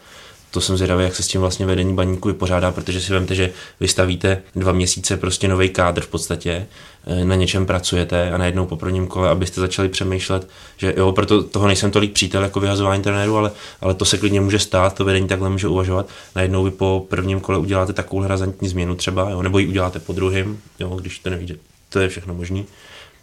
[0.55, 3.53] to jsem zvědavý, jak se s tím vlastně vedení baníku vypořádá, protože si vemte, že
[3.81, 6.67] vystavíte dva měsíce prostě nový kádr v podstatě,
[7.07, 11.43] eh, na něčem pracujete a najednou po prvním kole, abyste začali přemýšlet, že jo, proto
[11.43, 15.05] toho nejsem tolik přítel jako vyhazování trenéru, ale, ale to se klidně může stát, to
[15.05, 16.09] vedení takhle může uvažovat.
[16.37, 20.13] Najednou vy po prvním kole uděláte takovou razantní změnu třeba, jo, nebo ji uděláte po
[20.13, 21.55] druhém, jo, když to nevíte,
[21.89, 22.67] to je všechno možný.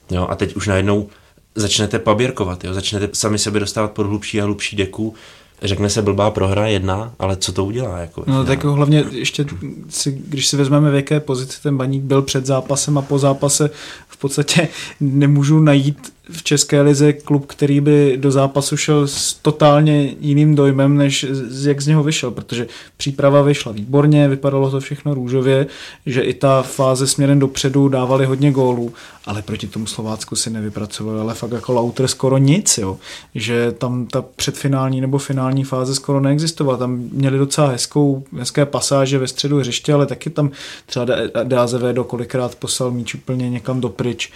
[0.10, 1.10] Jo, a teď už najednou
[1.56, 5.14] začnete paběrkovat, jo, začnete sami sebe dostávat pod hlubší a hlubší deku,
[5.62, 7.98] řekne se blbá prohra jedna, ale co to udělá?
[7.98, 9.46] Jako, no tak hlavně ještě,
[9.90, 13.70] si, když si vezmeme, v jaké pozici ten baník byl před zápasem a po zápase,
[14.08, 14.68] v podstatě
[15.00, 20.98] nemůžu najít v České lize klub, který by do zápasu šel s totálně jiným dojmem,
[20.98, 22.68] než z, jak z něho vyšel, protože
[22.98, 25.68] příprava vyšla výborně, vypadalo to všechno růžově,
[26.06, 28.94] že i ta fáze směrem dopředu dávali hodně gólů,
[29.26, 32.98] ale proti tomu Slovácku si nevypracovali, ale fakt jako Lauter skoro nic, jo.
[33.36, 39.18] že tam ta předfinální nebo finální fáze skoro neexistovala, tam měli docela hezkou, hezké pasáže
[39.18, 40.52] ve středu hřiště, ale taky tam
[40.86, 41.06] třeba
[41.44, 44.32] DAZV do kolikrát poslal míč úplně někam dopryč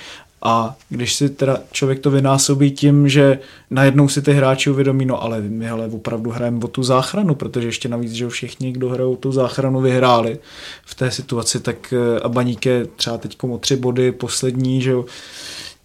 [0.45, 3.39] a když si teda člověk to vynásobí tím, že
[3.69, 7.67] najednou si ty hráči uvědomí, no ale my ale opravdu hrajeme o tu záchranu, protože
[7.67, 10.39] ještě navíc, že všichni, kdo hrajou tu záchranu, vyhráli
[10.85, 14.91] v té situaci, tak eh, a Baník je třeba teď o tři body poslední, že
[14.91, 15.05] jo,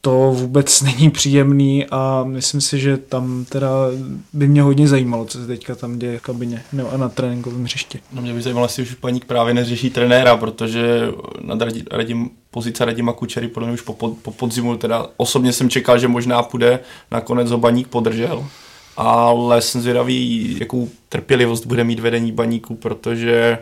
[0.01, 3.71] to vůbec není příjemný a myslím si, že tam teda
[4.33, 8.01] by mě hodně zajímalo, co se teďka tam děje v kabině nebo na tréninkovém hřišti.
[8.13, 11.09] No mě by zajímalo, jestli už paník právě neřeší trenéra, protože
[11.41, 15.71] nad Radim, pozice Radima Kučery podle mě už po, po, po podzimu, teda osobně jsem
[15.71, 16.81] čekal, že možná půjde,
[17.11, 18.47] nakonec ho baník podržel,
[18.97, 23.59] ale jsem zvědavý, jakou trpělivost bude mít vedení baníku, protože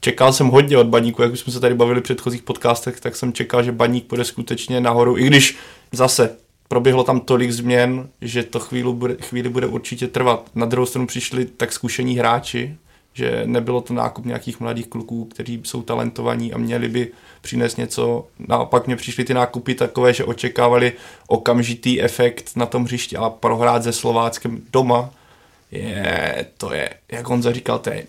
[0.00, 3.16] čekal jsem hodně od baníku, jak už jsme se tady bavili v předchozích podcastech, tak
[3.16, 5.56] jsem čekal, že baník půjde skutečně nahoru, i když
[5.92, 6.36] zase
[6.68, 10.50] proběhlo tam tolik změn, že to chvíli bude, chvíli bude určitě trvat.
[10.54, 12.76] Na druhou stranu přišli tak zkušení hráči,
[13.16, 17.08] že nebylo to nákup nějakých mladých kluků, kteří jsou talentovaní a měli by
[17.40, 18.26] přinést něco.
[18.48, 20.92] Naopak mě přišly ty nákupy takové, že očekávali
[21.26, 25.10] okamžitý efekt na tom hřišti a prohrát se Slováckem doma
[25.70, 28.06] je, to je, jak on zaříkal, to je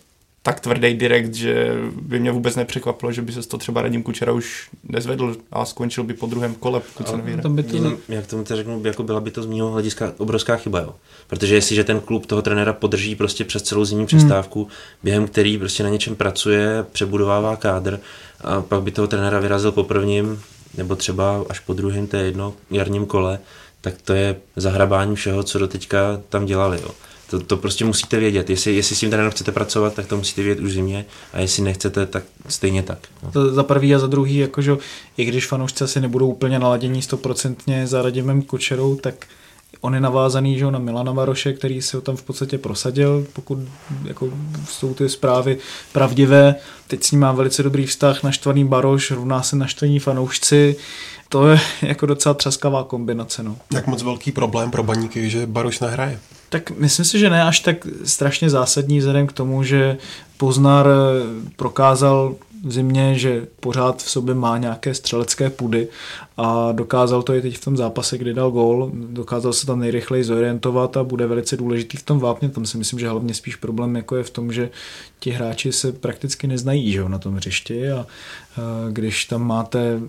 [0.47, 1.71] tak tvrdý direkt, že
[2.01, 6.03] by mě vůbec nepřekvapilo, že by se to třeba Radim Kučera už nezvedl a skončil
[6.03, 7.43] by po druhém kole, pokud se nevyhne.
[7.49, 7.97] By to...
[8.09, 10.95] Jak tomu to řeknu, jako byla by to z mého hlediska obrovská chyba, jo.
[11.27, 14.07] Protože jestliže ten klub toho trenéra podrží prostě přes celou zimní hmm.
[14.07, 14.71] přestávku, hmm.
[15.03, 17.99] během který prostě na něčem pracuje, přebudovává kádr
[18.41, 20.41] a pak by toho trenéra vyrazil po prvním
[20.77, 23.39] nebo třeba až po druhém, to je jedno, jarním kole,
[23.81, 26.79] tak to je zahrabání všeho, co do teďka tam dělali.
[26.81, 26.89] Jo.
[27.29, 28.49] To, to prostě musíte vědět.
[28.49, 31.63] Jestli, jestli s tím trénerem chcete pracovat, tak to musíte vědět už zimě a jestli
[31.63, 32.99] nechcete, tak stejně tak.
[33.23, 33.31] No.
[33.31, 34.77] To za prvý a za druhý, jakože
[35.17, 39.15] i když fanoušci asi nebudou úplně naladění stoprocentně za Radimem Kučerou, tak
[39.81, 43.57] on je navázaný že, na Milana Varoše, který se ho tam v podstatě prosadil, pokud
[44.05, 44.29] jako,
[44.69, 45.57] jsou ty zprávy
[45.91, 46.55] pravdivé.
[46.87, 50.75] Teď s ním má velice dobrý vztah, naštvaný Baroš, rovná se naštvaní fanoušci
[51.29, 53.43] to je jako docela třaskavá kombinace.
[53.43, 53.55] No.
[53.73, 56.19] Jak moc velký problém pro baníky, že Baroš nehraje?
[56.49, 59.97] Tak myslím si, že ne až tak strašně zásadní vzhledem k tomu, že
[60.37, 60.87] Poznar
[61.55, 65.87] prokázal v zimě, že pořád v sobě má nějaké střelecké pudy
[66.37, 70.23] a dokázal to i teď v tom zápase, kdy dal gól, dokázal se tam nejrychleji
[70.23, 72.49] zorientovat a bude velice důležitý v tom vápně.
[72.49, 74.69] Tam si myslím, že hlavně spíš problém jako je v tom, že
[75.19, 78.07] ti hráči se prakticky neznají že, na tom hřišti a
[78.91, 79.99] když tam máte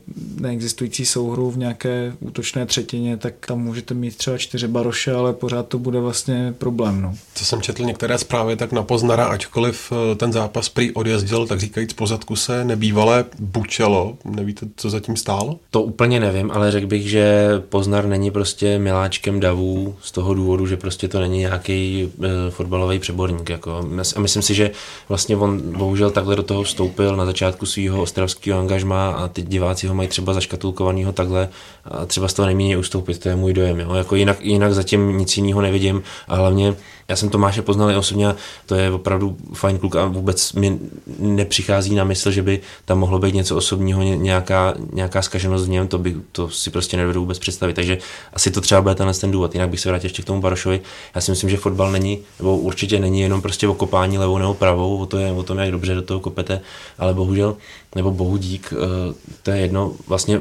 [0.41, 5.69] neexistující souhru v nějaké útočné třetině, tak tam můžete mít třeba čtyři baroše, ale pořád
[5.69, 7.03] to bude vlastně problém.
[7.03, 7.15] No.
[7.35, 11.61] Co jsem četl některé zprávy, tak na Poznara, ačkoliv eh, ten zápas prý odjezdil, tak
[11.61, 14.17] říkajíc pozadku se nebývalé bučelo.
[14.25, 15.59] Nevíte, co zatím stálo?
[15.71, 20.67] To úplně nevím, ale řekl bych, že Poznar není prostě miláčkem davů z toho důvodu,
[20.67, 23.51] že prostě to není nějaký e, fotbalový přeborník.
[23.51, 23.77] Jako.
[24.17, 24.71] A myslím si, že
[25.09, 29.87] vlastně on bohužel takhle do toho vstoupil na začátku svého ostravského angažma a ty diváci
[29.87, 31.49] ho mají třeba zaškatulkovanýho takhle
[31.85, 33.81] a třeba z toho nemění ustoupit, to je můj dojem.
[33.81, 33.95] Jo.
[33.95, 36.75] Jako jinak, jinak zatím nic jiného nevidím a hlavně
[37.09, 38.35] já jsem Tomáše poznal i osobně,
[38.67, 40.79] to je opravdu fajn kluk a vůbec mi
[41.19, 45.89] nepřichází na mysl, že by tam mohlo být něco osobního, nějaká, nějaká zkaženost v něm,
[45.89, 47.75] to, by, to si prostě nedovedu vůbec představit.
[47.75, 47.99] Takže
[48.33, 49.55] asi to třeba bude tenhle ten důvod.
[49.55, 50.81] Jinak bych se vrátil ještě k tomu Barošovi.
[51.15, 54.55] Já si myslím, že fotbal není, nebo určitě není jenom prostě o kopání levou nebo
[54.55, 56.61] pravou, o, to je, o tom, jak dobře do toho kopete,
[56.99, 57.57] ale bohužel,
[57.95, 60.41] nebo bohu dík, eh, to je jedno vlastně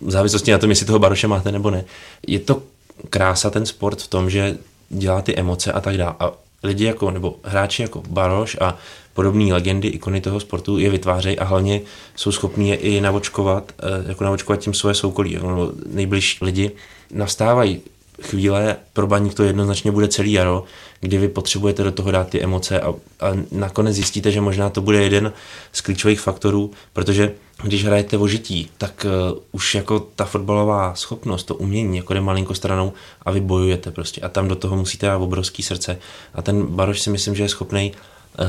[0.00, 1.84] v závislosti na tom, jestli toho Baroše máte nebo ne.
[2.26, 2.62] Je to
[3.10, 4.58] krása ten sport v tom, že
[4.92, 6.14] dělá ty emoce a tak dále.
[6.20, 6.32] A
[6.62, 8.76] lidi jako, nebo hráči jako Baroš a
[9.14, 11.80] podobné legendy, ikony toho sportu je vytvářejí a hlavně
[12.16, 16.70] jsou schopní je i navočkovat, eh, jako navočkovat tím svoje soukolí, nebo nejbližší lidi.
[17.14, 17.80] Nastávají
[18.22, 20.64] chvíle, pro baník to jednoznačně bude celý jaro,
[21.00, 24.80] kdy vy potřebujete do toho dát ty emoce a, a nakonec zjistíte, že možná to
[24.80, 25.32] bude jeden
[25.72, 27.32] z klíčových faktorů, protože
[27.62, 32.20] když hrajete o žití, tak uh, už jako ta fotbalová schopnost, to umění, jako jde
[32.20, 32.92] malinko stranou
[33.22, 34.20] a vy bojujete prostě.
[34.20, 35.98] A tam do toho musíte dát obrovský srdce.
[36.34, 38.46] A ten Baroš si myslím, že je schopný uh,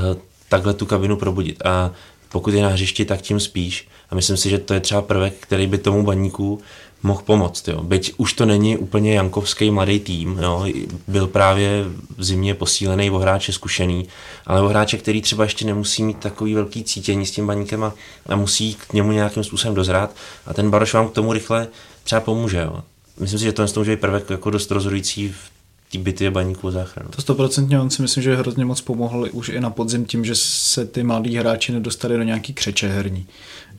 [0.49, 1.66] takhle tu kabinu probudit.
[1.66, 1.91] A
[2.30, 3.88] pokud je na hřišti, tak tím spíš.
[4.10, 6.62] A myslím si, že to je třeba prvek, který by tomu baníku
[7.04, 7.68] mohl pomoct.
[7.68, 7.84] Jo.
[7.84, 10.66] Byť už to není úplně jankovský mladý tým, jo.
[11.08, 11.84] byl právě
[12.18, 14.08] v zimě posílený o hráče zkušený,
[14.45, 17.93] ale o hráče, který třeba ještě nemusí mít takový velký cítění s tím baníkem a,
[18.26, 21.68] a musí k němu nějakým způsobem dozrát a ten Baroš vám k tomu rychle
[22.04, 22.58] třeba pomůže.
[22.58, 22.84] Jo.
[23.20, 25.51] Myslím si, že to je může prvek jako dost rozhodující v
[25.91, 27.10] té bitvě baníků záchranu.
[27.10, 30.36] To stoprocentně on si myslím, že hrozně moc pomohl už i na podzim tím, že
[30.36, 33.28] se ty mladí hráči nedostali do nějaký křeče herní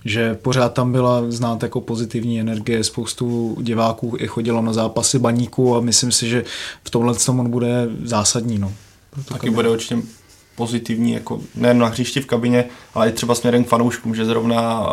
[0.04, 5.76] že pořád tam byla znát jako pozitivní energie, spoustu diváků i chodilo na zápasy baníků
[5.76, 6.44] a myslím si, že
[6.84, 8.58] v tomhle tom on bude zásadní.
[8.58, 8.72] No,
[9.24, 9.98] Taky bude určitě
[10.56, 14.86] pozitivní, jako nejen na hřišti v kabině, ale i třeba směrem k fanouškům, že zrovna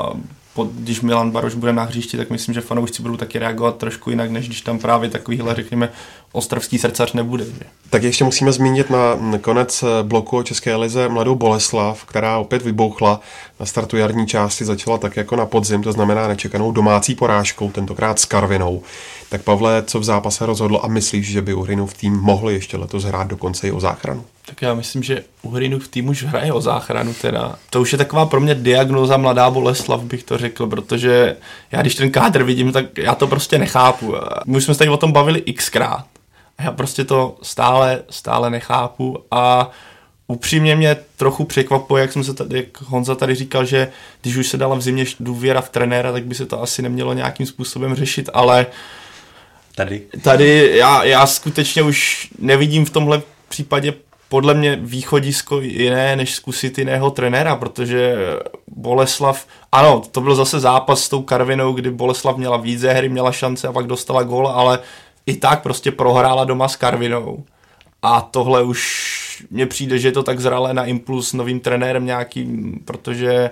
[0.54, 4.10] pod, když Milan Baroš bude na hřišti, tak myslím, že fanoušci budou taky reagovat trošku
[4.10, 5.89] jinak, než když tam právě takovýhle, řekněme,
[6.32, 7.45] ostravský srdcař nebude.
[7.45, 7.66] Že?
[7.89, 13.20] Tak ještě musíme zmínit na konec bloku o České lize mladou Boleslav, která opět vybouchla
[13.60, 18.20] na startu jarní části, začala tak jako na podzim, to znamená nečekanou domácí porážkou, tentokrát
[18.20, 18.84] s Karvinou.
[19.30, 23.04] Tak Pavle, co v zápase rozhodlo a myslíš, že by Uhrinův tým mohl ještě letos
[23.04, 24.24] hrát dokonce i o záchranu?
[24.52, 27.56] Tak já myslím, že Uhrinův tým už hraje o záchranu teda.
[27.70, 31.38] To už je taková pro mě diagnoza mladá Boleslav, bych to řekl, protože
[31.72, 34.16] já když ten kádr vidím, tak já to prostě nechápu.
[34.45, 36.06] My jsme se tady o tom bavili xkrát.
[36.58, 39.72] A já prostě to stále, stále nechápu a
[40.28, 43.91] upřímně mě trochu překvapuje, jak, jsem se tady, jak Honza tady říkal, že
[44.22, 47.14] když už se dala v zimě důvěra v trenéra, tak by se to asi nemělo
[47.14, 48.66] nějakým způsobem řešit, ale
[49.76, 53.93] tady, tady já, já skutečně už nevidím v tomhle případě
[54.32, 58.16] podle mě východisko jiné, než zkusit jiného trenéra, protože
[58.68, 63.32] Boleslav, ano, to byl zase zápas s tou Karvinou, kdy Boleslav měla víc hry, měla
[63.32, 64.80] šance a pak dostala gól, ale
[65.26, 67.44] i tak prostě prohrála doma s Karvinou.
[68.02, 72.80] A tohle už mně přijde, že je to tak zralé na impuls novým trenérem nějakým,
[72.86, 73.50] protože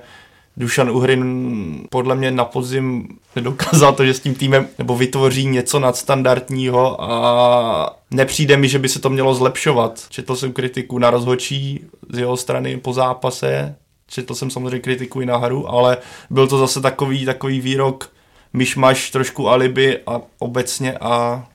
[0.57, 5.79] Dušan Uhrin podle mě na podzim nedokázal to, že s tím týmem nebo vytvoří něco
[5.79, 10.05] nadstandardního a nepřijde mi, že by se to mělo zlepšovat.
[10.09, 13.75] Četl jsem kritiku na rozhočí z jeho strany po zápase,
[14.07, 15.97] četl jsem samozřejmě kritiku i na hru, ale
[16.29, 18.11] byl to zase takový, takový výrok
[18.53, 21.45] myšmaš, trošku alibi a obecně a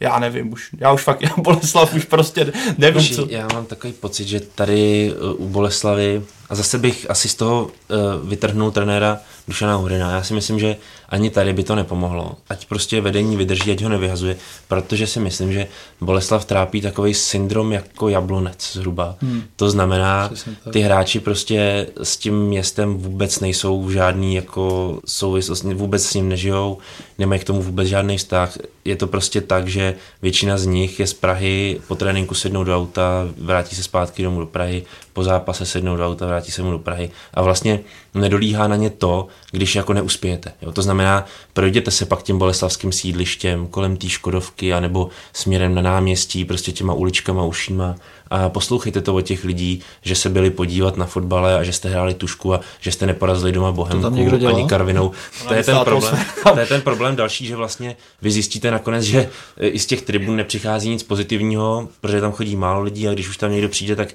[0.00, 3.26] já nevím už, já už fakt, já Boleslav už prostě nevím, co.
[3.30, 8.28] Já mám takový pocit, že tady u Boleslavy a zase bych asi z toho uh,
[8.28, 9.18] vytrhnul trenéra
[9.48, 10.10] Dušana Hurina.
[10.10, 10.76] Já si myslím, že
[11.08, 12.36] ani tady by to nepomohlo.
[12.48, 14.36] Ať prostě vedení vydrží, ať ho nevyhazuje,
[14.68, 15.66] protože si myslím, že
[16.00, 19.16] Boleslav trápí takový syndrom jako jablonec zhruba.
[19.22, 19.42] Hmm.
[19.56, 20.30] To znamená,
[20.72, 26.28] ty hráči prostě s tím městem vůbec nejsou v žádný jako souvislost, vůbec s ním
[26.28, 26.78] nežijou,
[27.18, 28.58] nemají k tomu vůbec žádný vztah.
[28.84, 32.76] Je to prostě tak, že většina z nich je z Prahy, po tréninku sednou do
[32.76, 34.82] auta, vrátí se zpátky domů do Prahy,
[35.16, 37.80] po zápase sednou do auta, vrátí se mu do Prahy a vlastně
[38.14, 40.52] nedolíhá na ně to, když jako neuspějete.
[40.62, 40.72] Jo?
[40.72, 46.44] To znamená, projděte se pak tím boleslavským sídlištěm kolem té Škodovky anebo směrem na náměstí,
[46.44, 47.94] prostě těma uličkama, ušíma
[48.30, 51.88] a poslouchejte to od těch lidí, že se byli podívat na fotbale a že jste
[51.88, 55.10] hráli tušku a že jste neporazili doma Bohemku ani Karvinou.
[55.48, 56.18] To je, ten problém,
[56.52, 59.28] to je ten problém další, že vlastně vy zjistíte nakonec, že
[59.60, 63.36] i z těch tribun nepřichází nic pozitivního, protože tam chodí málo lidí a když už
[63.36, 64.14] tam někdo přijde, tak e,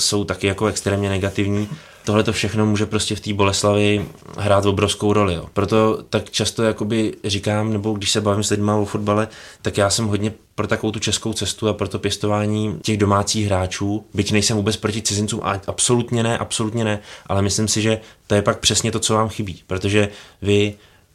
[0.00, 1.68] jsou taky jako extrémně negativní
[2.06, 4.06] tohle to všechno může prostě v té Boleslavi
[4.38, 5.34] hrát obrovskou roli.
[5.34, 5.46] Jo.
[5.52, 9.28] Proto tak často jakoby říkám, nebo když se bavím s lidmi o fotbale,
[9.62, 13.46] tak já jsem hodně pro takovou tu českou cestu a pro to pěstování těch domácích
[13.46, 18.00] hráčů, byť nejsem vůbec proti cizincům, a absolutně ne, absolutně ne, ale myslím si, že
[18.26, 20.08] to je pak přesně to, co vám chybí, protože
[20.42, 20.74] vy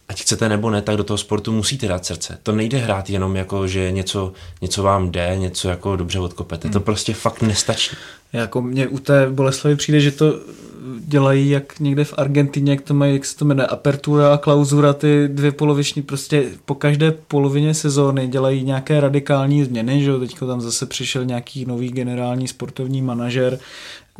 [0.09, 2.37] ať chcete nebo ne, tak do toho sportu musíte dát srdce.
[2.43, 6.67] To nejde hrát jenom jako, že něco, něco vám jde, něco jako dobře odkopete.
[6.67, 6.73] Hmm.
[6.73, 7.95] To prostě fakt nestačí.
[8.33, 10.39] Jako mě u té Boleslavy přijde, že to
[10.99, 14.93] dělají jak někde v Argentině, jak to mají, jak se to jmenuje, apertura a klauzura,
[14.93, 20.61] ty dvě poloviční, prostě po každé polovině sezóny dělají nějaké radikální změny, že teďko tam
[20.61, 23.59] zase přišel nějaký nový generální sportovní manažer,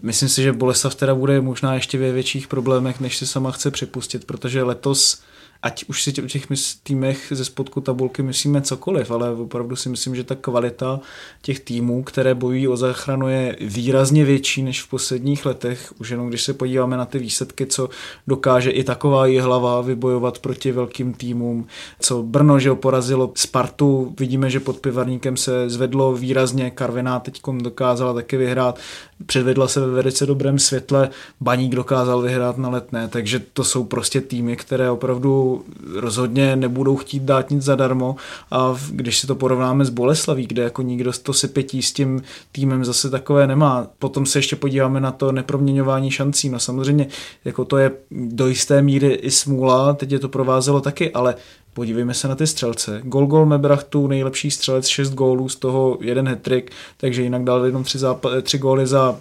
[0.01, 3.71] Myslím si, že Boleslav teda bude možná ještě ve větších problémech, než si sama chce
[3.71, 5.21] připustit, protože letos
[5.63, 6.47] ať už si o těch
[6.83, 10.99] týmech ze spodku tabulky myslíme cokoliv, ale opravdu si myslím, že ta kvalita
[11.41, 15.93] těch týmů, které bojují o záchranu, je výrazně větší než v posledních letech.
[15.99, 17.89] Už jenom když se podíváme na ty výsledky, co
[18.27, 21.67] dokáže i taková hlava vybojovat proti velkým týmům,
[21.99, 28.13] co Brno, že porazilo Spartu, vidíme, že pod Pivarníkem se zvedlo výrazně, Karviná teď dokázala
[28.13, 28.79] taky vyhrát,
[29.25, 31.09] předvedla se ve velice dobrém světle,
[31.41, 35.63] Baník dokázal vyhrát na letné, takže to jsou prostě týmy, které opravdu
[35.95, 38.15] rozhodně nebudou chtít dát nic zadarmo
[38.51, 42.85] a když si to porovnáme s Boleslaví, kde jako nikdo to sypětí s tím týmem
[42.85, 43.87] zase takové nemá.
[43.99, 46.49] Potom se ještě podíváme na to neproměňování šancí.
[46.49, 47.07] No samozřejmě
[47.45, 51.35] jako to je do jisté míry i smůla, teď je to provázelo taky, ale
[51.73, 53.01] Podívejme se na ty střelce.
[53.03, 57.83] Gol Gol Mebrachtu, nejlepší střelec, 6 gólů, z toho jeden hetrik, takže jinak dal jenom
[57.83, 59.15] 3, zápa- 3 góly za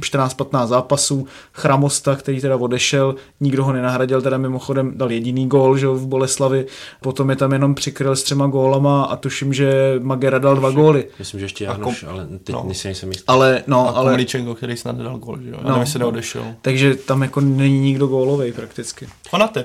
[0.00, 1.26] 14-15 zápasů.
[1.52, 6.66] Chramosta, který teda odešel, nikdo ho nenahradil, teda mimochodem dal jediný gól že v Boleslavi,
[7.00, 11.06] potom je tam jenom přikryl s třema gólama a tuším, že Magera dal dva góly.
[11.18, 12.10] Myslím, že ještě Janoš, kom...
[12.10, 12.64] ale teď no.
[12.66, 13.24] nejsem jistý.
[13.26, 14.10] Ale, no, a ale...
[14.10, 15.58] Komličenko, který snad nedal gól, že jo?
[15.62, 16.54] No, se neodešel.
[16.62, 19.08] Takže tam jako není nikdo gólový prakticky.
[19.30, 19.64] Konate.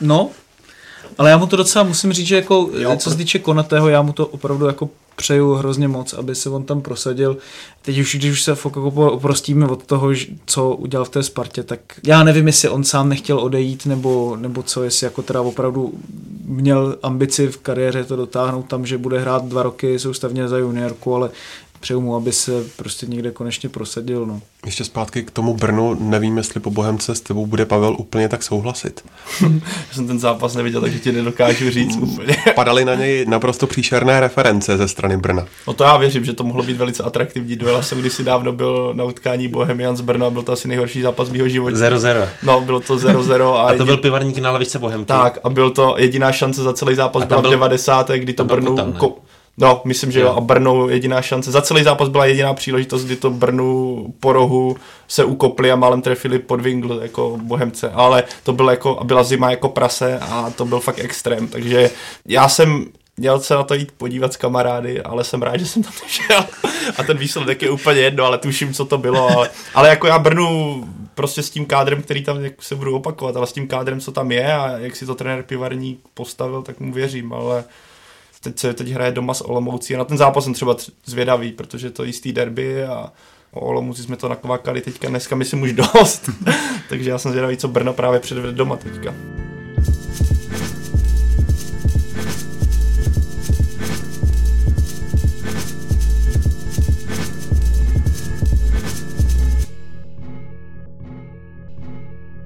[0.00, 0.30] No,
[1.18, 4.02] ale já mu to docela musím říct, že jako, jo, co se týče Konatého, já
[4.02, 7.36] mu to opravdu jako přeju hrozně moc, aby se on tam prosadil.
[7.82, 10.08] Teď už, když už se jako oprostíme od toho,
[10.46, 14.62] co udělal v té Spartě, tak já nevím, jestli on sám nechtěl odejít, nebo, nebo
[14.62, 15.92] co, jestli jako teda opravdu
[16.44, 21.14] měl ambici v kariéře to dotáhnout tam, že bude hrát dva roky soustavně za juniorku,
[21.14, 21.30] ale
[21.80, 24.26] přeju mu, aby se prostě někde konečně prosadil.
[24.26, 24.40] No.
[24.66, 28.42] Ještě zpátky k tomu Brnu, nevím, jestli po Bohemce s tebou bude Pavel úplně tak
[28.42, 29.04] souhlasit.
[29.42, 29.48] Já
[29.92, 32.36] jsem ten zápas neviděl, takže ti nedokážu říct úplně.
[32.54, 35.46] Padaly na něj naprosto příšerné reference ze strany Brna.
[35.66, 37.76] No to já věřím, že to mohlo být velice atraktivní duel.
[37.76, 41.30] Já jsem kdysi dávno byl na utkání Bohemian z Brna, byl to asi nejhorší zápas
[41.30, 41.76] mého života.
[41.76, 42.28] 0-0.
[42.42, 43.54] No, bylo to 0-0.
[43.54, 45.08] A, a to byl pivarník na lavice Bohemky.
[45.08, 48.10] Tak, a byl to jediná šance za celý zápas, byla byl, v 90.
[48.10, 48.76] kdy to Brnu...
[49.60, 50.34] No, myslím, že jo.
[50.36, 51.50] A Brnu jediná šance.
[51.50, 54.76] Za celý zápas byla jediná příležitost, kdy to Brnu po rohu
[55.08, 57.90] se ukopli a málem trefili pod Wingl jako Bohemce.
[57.90, 61.48] Ale to bylo jako, byla zima jako prase a to byl fakt extrém.
[61.48, 61.90] Takže
[62.26, 62.86] já jsem
[63.16, 66.44] měl se na to jít podívat s kamarády, ale jsem rád, že jsem tam nešel.
[66.98, 69.28] A ten výsledek je úplně jedno, ale tuším, co to bylo.
[69.36, 70.84] Ale, ale jako já Brnu
[71.14, 74.12] prostě s tím kádrem, který tam jak se budu opakovat, ale s tím kádrem, co
[74.12, 77.64] tam je a jak si to trenér Pivarník postavil, tak mu věřím, ale
[78.48, 81.90] teď se teď hraje doma s Olomoucí a na ten zápas jsem třeba zvědavý, protože
[81.90, 83.12] to je jistý derby a
[83.52, 86.30] o Olomouci jsme to nakvakali teďka dneska myslím už dost,
[86.88, 89.14] takže já jsem zvědavý, co Brno právě předvede doma teďka.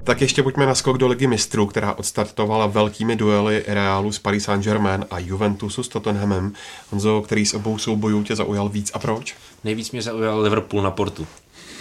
[0.03, 4.43] Tak ještě pojďme na skok do ligy mistrů, která odstartovala velkými duely Realu s Paris
[4.43, 6.53] Saint-Germain a Juventusu s Tottenhamem.
[6.91, 9.35] Honzo, který z obou soubojů tě zaujal víc a proč?
[9.63, 11.27] Nejvíc mě zaujal Liverpool na portu.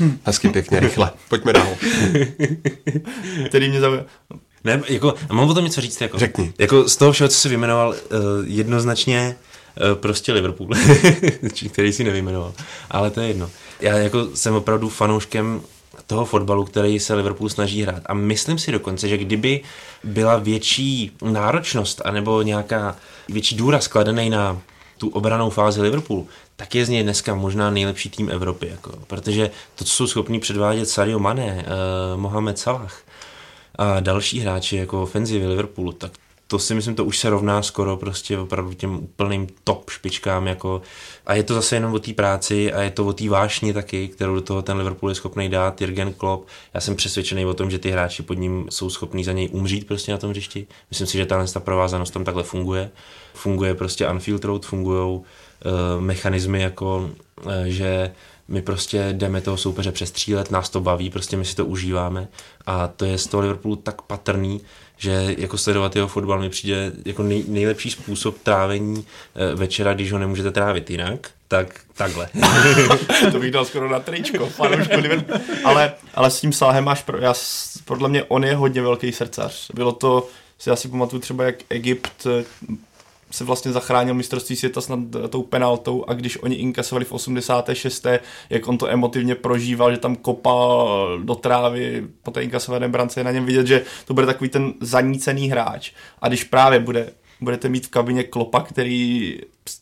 [0.00, 0.18] Hm.
[0.24, 1.10] Hezky, pěkně, rychle.
[1.28, 1.68] Pojďme dál.
[3.48, 4.04] který mě zaujal?
[4.64, 6.00] Ne, jako, mám o tom něco říct.
[6.00, 6.52] Jako, Řekni.
[6.58, 7.96] Jako z toho všeho, co jsi vyjmenoval, uh,
[8.44, 9.36] jednoznačně
[9.90, 10.68] uh, prostě Liverpool,
[11.72, 12.54] který si nevyjmenoval.
[12.90, 13.50] Ale to je jedno.
[13.80, 15.60] Já jako jsem opravdu fanouškem
[16.06, 18.02] toho fotbalu, který se Liverpool snaží hrát.
[18.06, 19.60] A myslím si dokonce, že kdyby
[20.04, 22.96] byla větší náročnost anebo nějaká
[23.28, 24.60] větší důraz skladený na
[24.98, 28.68] tu obranou fázi Liverpoolu, tak je z něj dneska možná nejlepší tým Evropy.
[28.70, 31.64] Jako, protože to, co jsou schopní předvádět Sadio Mané,
[32.14, 33.02] uh, Mohamed Salah
[33.76, 36.12] a další hráči jako ofenzivy Liverpoolu, tak
[36.52, 40.82] to si myslím, to už se rovná skoro prostě opravdu těm úplným top špičkám jako
[41.26, 44.08] a je to zase jenom o té práci a je to o té vášni taky,
[44.08, 46.48] kterou do toho ten Liverpool je schopný dát, Jürgen Klopp.
[46.74, 49.86] Já jsem přesvědčený o tom, že ty hráči pod ním jsou schopní za něj umřít
[49.86, 50.66] prostě na tom hřišti.
[50.90, 52.90] Myslím si, že tahle ta provázanost tam takhle funguje.
[53.34, 55.24] Funguje prostě Anfield Road, fungují uh,
[56.00, 57.10] mechanismy jako,
[57.44, 58.12] uh, že
[58.48, 62.28] my prostě jdeme toho soupeře přestřílet, nás to baví, prostě my si to užíváme
[62.66, 64.60] a to je z toho Liverpoolu tak patrný,
[65.02, 70.12] že jako sledovat jeho fotbal mi přijde jako nej, nejlepší způsob trávení e, večera, když
[70.12, 72.28] ho nemůžete trávit jinak, tak takhle.
[73.32, 74.48] to bych dal skoro na tričko,
[75.64, 77.34] ale, ale s tím Salahem máš, pro, já,
[77.84, 79.70] podle mě on je hodně velký srdcař.
[79.74, 80.28] Bylo to,
[80.58, 82.26] si asi pamatuju třeba, jak Egypt
[83.32, 84.98] se vlastně zachránil mistrovství světa snad
[85.30, 88.06] tou penaltou a když oni inkasovali v 86.
[88.50, 93.24] jak on to emotivně prožíval, že tam kopal do trávy po té inkasované brance, je
[93.24, 95.92] na něm vidět, že to bude takový ten zanícený hráč.
[96.18, 99.38] A když právě bude, budete mít v kabině Klopa, který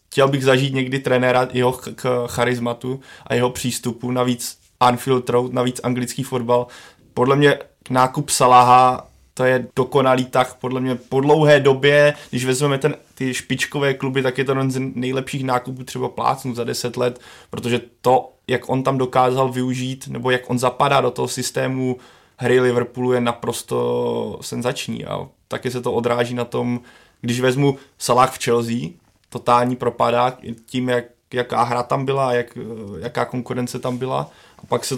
[0.09, 5.81] chtěl bych zažít někdy trenéra jeho k charizmatu a jeho přístupu, navíc Anfield Road, navíc
[5.83, 6.67] anglický fotbal.
[7.15, 7.59] Podle mě
[7.91, 13.35] nákup Salaha to je dokonalý tak podle mě po dlouhé době, když vezmeme ten, ty
[13.35, 17.20] špičkové kluby, tak je to jeden z nejlepších nákupů třeba plácnu za 10 let,
[17.51, 21.97] protože to, jak on tam dokázal využít, nebo jak on zapadá do toho systému
[22.37, 26.81] hry Liverpoolu je naprosto senzační a taky se to odráží na tom,
[27.20, 28.89] když vezmu Salah v Chelsea,
[29.28, 31.05] totální propadá tím, jak,
[31.35, 32.59] jaká hra tam byla, jak,
[33.01, 34.31] jaká konkurence tam byla.
[34.59, 34.95] A pak se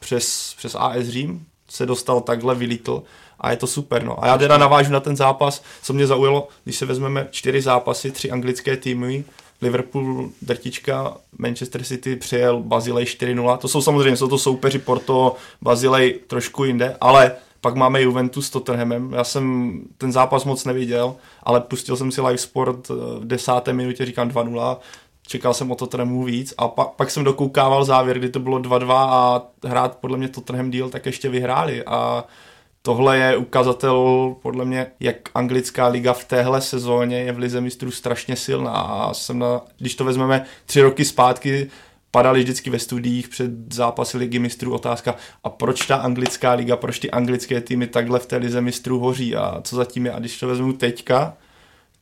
[0.00, 3.02] přes, přes AS Řím se dostal takhle, vylítl
[3.40, 4.04] a je to super.
[4.04, 4.24] No.
[4.24, 8.10] A já teda navážu na ten zápas, co mě zaujalo, když se vezmeme čtyři zápasy,
[8.10, 9.24] tři anglické týmy,
[9.62, 13.58] Liverpool, drtička, Manchester City přijel Bazilej 4-0.
[13.58, 18.50] To jsou samozřejmě, jsou to soupeři Porto, Bazilej trošku jinde, ale pak máme Juventus s
[18.50, 19.12] Tottenhamem.
[19.12, 24.06] Já jsem ten zápas moc neviděl, ale pustil jsem si live sport v desáté minutě,
[24.06, 24.76] říkám 2-0,
[25.26, 28.92] čekal jsem o Tottenhamu víc a pa, pak jsem dokoukával závěr, kdy to bylo 2-2
[28.92, 32.24] a hrát podle mě Tottenham deal, tak ještě vyhráli a
[32.86, 37.90] tohle je ukazatel podle mě, jak anglická liga v téhle sezóně je v lize mistrů
[37.90, 41.70] strašně silná a jsem na, když to vezmeme tři roky zpátky,
[42.10, 45.14] padali vždycky ve studiích před zápasy ligy mistrů otázka,
[45.44, 49.36] a proč ta anglická liga, proč ty anglické týmy takhle v té lize mistrů hoří
[49.36, 50.12] a co zatím je.
[50.12, 51.36] A když to vezmu teďka,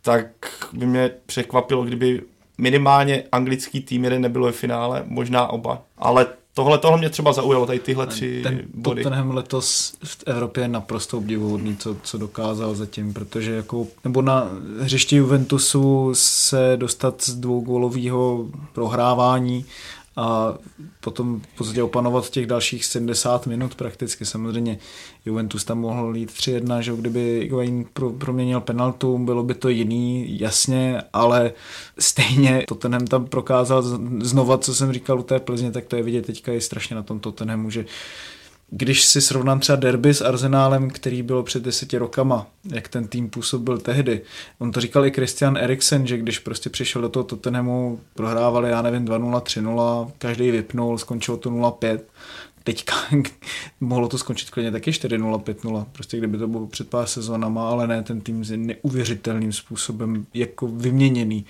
[0.03, 0.27] tak
[0.73, 2.23] by mě překvapilo, kdyby
[2.59, 5.83] minimálně anglický tým jeden nebylo ve finále, možná oba.
[5.99, 9.03] Ale tohle, tohle mě třeba zaujalo, tady tyhle tři ten body.
[9.03, 14.49] Tottenham letos v Evropě je naprosto obdivuhodný, co, co dokázal zatím, protože jako, nebo na
[14.81, 19.65] hřišti Juventusu se dostat z dvougólového prohrávání
[20.17, 20.55] a
[21.01, 24.25] potom v podstatě opanovat těch dalších 70 minut prakticky.
[24.25, 24.79] Samozřejmě
[25.27, 30.41] Juventus tam mohl jít 3-1, že kdyby Higuain pro, proměnil penaltu, bylo by to jiný,
[30.41, 31.53] jasně, ale
[31.99, 33.83] stejně Tottenham tam prokázal
[34.21, 37.03] znova, co jsem říkal u té Plzně, tak to je vidět teďka je strašně na
[37.03, 37.85] tom Tottenhamu, že
[38.71, 43.31] když si srovnám třeba derby s Arsenálem, který bylo před deseti rokama, jak ten tým
[43.31, 44.21] působil tehdy,
[44.59, 48.83] on to říkal i Christian Eriksen, že když prostě přišel do toho Tottenhamu, prohrávali, já
[48.83, 52.01] nevím, 2-0, 3-0, každý vypnul, skončilo to 0-5,
[52.65, 52.95] teďka
[53.81, 57.87] mohlo to skončit klidně taky 4-0, 5-0, prostě kdyby to bylo před pár sezónama, ale
[57.87, 61.45] ne, ten tým je neuvěřitelným způsobem jako vyměněný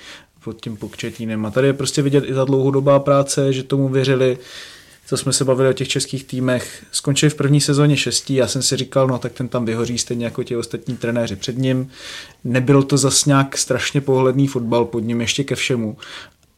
[0.44, 1.46] pod tím pokčetínem.
[1.46, 4.38] A tady je prostě vidět i ta dlouhodobá práce, že tomu věřili,
[5.06, 8.62] co jsme se bavili o těch českých týmech, skončili v první sezóně šestí, já jsem
[8.62, 11.90] si říkal, no tak ten tam vyhoří stejně jako ti ostatní trenéři před ním.
[12.44, 15.96] Nebyl to zas nějak strašně pohledný fotbal pod ním ještě ke všemu,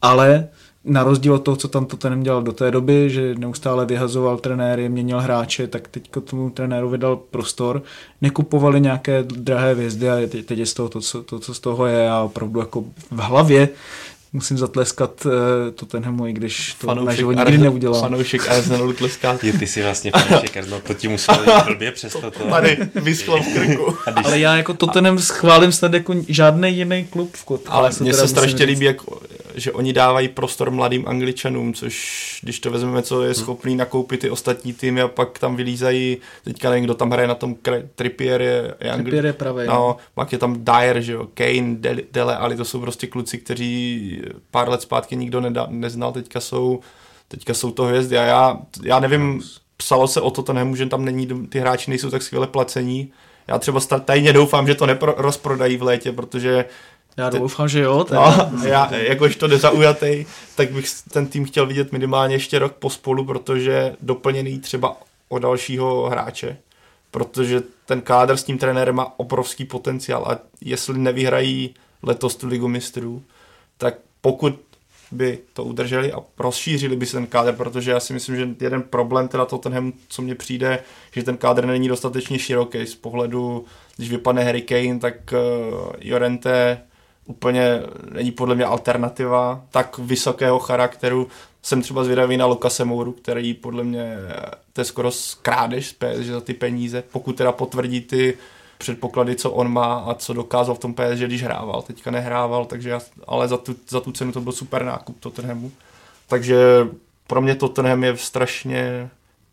[0.01, 0.47] ale
[0.87, 4.37] na rozdíl od toho, co tam to ten dělal do té doby, že neustále vyhazoval
[4.37, 7.83] trenéry, měnil hráče, tak teď tomu trenéru vydal prostor,
[8.21, 11.85] nekupovali nějaké drahé vězdy a teď je z toho to, co, to, co z toho
[11.85, 12.81] je a opravdu jako
[13.11, 13.69] v hlavě
[14.33, 15.31] musím zatleskat uh,
[15.75, 18.01] Tottenhamu, i když to fanoušek naživo nikdy neudělal.
[18.01, 19.37] Fanoušek Arsenalu tleská.
[19.43, 22.49] Je, ty jsi vlastně fanoušek Arsenalu, to ti muselo jít blbě přesto to.
[22.49, 23.97] Tady vyschlo v krku.
[24.13, 24.25] Když...
[24.25, 27.73] Ale já jako Tottenham schválím snad jako žádný jiný klub v kotku.
[27.73, 28.97] Ale mně se strašně líbí, jak,
[29.57, 34.29] že oni dávají prostor mladým angličanům, což když to vezmeme, co je schopný nakoupit ty
[34.29, 37.55] ostatní týmy a pak tam vylízají, teďka nevím, kdo tam hraje na tom,
[37.95, 39.03] Trippier je, je Angli...
[39.03, 39.67] Trippier je pravý.
[39.67, 41.77] No, no, pak je tam Dyer, že jo, Kane,
[42.11, 46.79] Dele, ale to jsou prostě kluci, kteří pár let zpátky nikdo nedá, neznal, teďka jsou,
[47.27, 49.41] teďka jsou to hvězdy a já, já nevím,
[49.77, 53.11] psalo se o to, to nemůže, tam není, ty hráči nejsou tak skvěle placení.
[53.47, 56.65] Já třeba tajně doufám, že to nerozprodají v létě, protože
[57.17, 58.05] já doufám, že jo.
[58.11, 63.25] No, já, jakož to nezaujatý, tak bych ten tým chtěl vidět minimálně ještě rok pospolu,
[63.25, 64.97] protože doplněný třeba
[65.29, 66.57] o dalšího hráče,
[67.11, 72.67] protože ten kádr s tím trenérem má obrovský potenciál a jestli nevyhrají letos tu ligu
[72.67, 73.23] mistrů,
[73.77, 74.59] tak pokud
[75.11, 78.83] by to udrželi a rozšířili by se ten kádr, protože já si myslím, že jeden
[78.83, 80.79] problém teda Tottenham, co mně přijde,
[81.11, 83.65] že ten kádr není dostatečně široký z pohledu,
[83.97, 86.81] když vypadne Harry Kane, tak uh, Jorente
[87.27, 91.27] úplně není podle mě alternativa tak vysokého charakteru.
[91.61, 94.17] Jsem třeba zvědavý na Lukase Mouru, který podle mě
[94.73, 98.37] to je skoro skrádež z PSG za ty peníze, pokud teda potvrdí ty
[98.77, 101.81] předpoklady, co on má a co dokázal v tom PSG, když hrával.
[101.81, 105.71] Teďka nehrával, takže já, ale za tu, za tu cenu to byl super nákup Tottenhamu.
[106.27, 106.57] Takže
[107.27, 109.09] pro mě Tottenham je strašně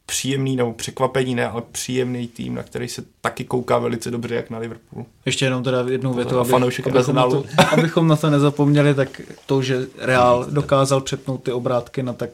[0.06, 4.50] příjemný, nebo překvapení ne, ale příjemný tým, na který se taky kouká velice dobře, jak
[4.50, 5.06] na Liverpool.
[5.26, 9.62] Ještě jenom teda jednou větu, aby, abychom, na to, abychom na to nezapomněli, tak to,
[9.62, 12.30] že Real dokázal přepnout ty obrátky na tak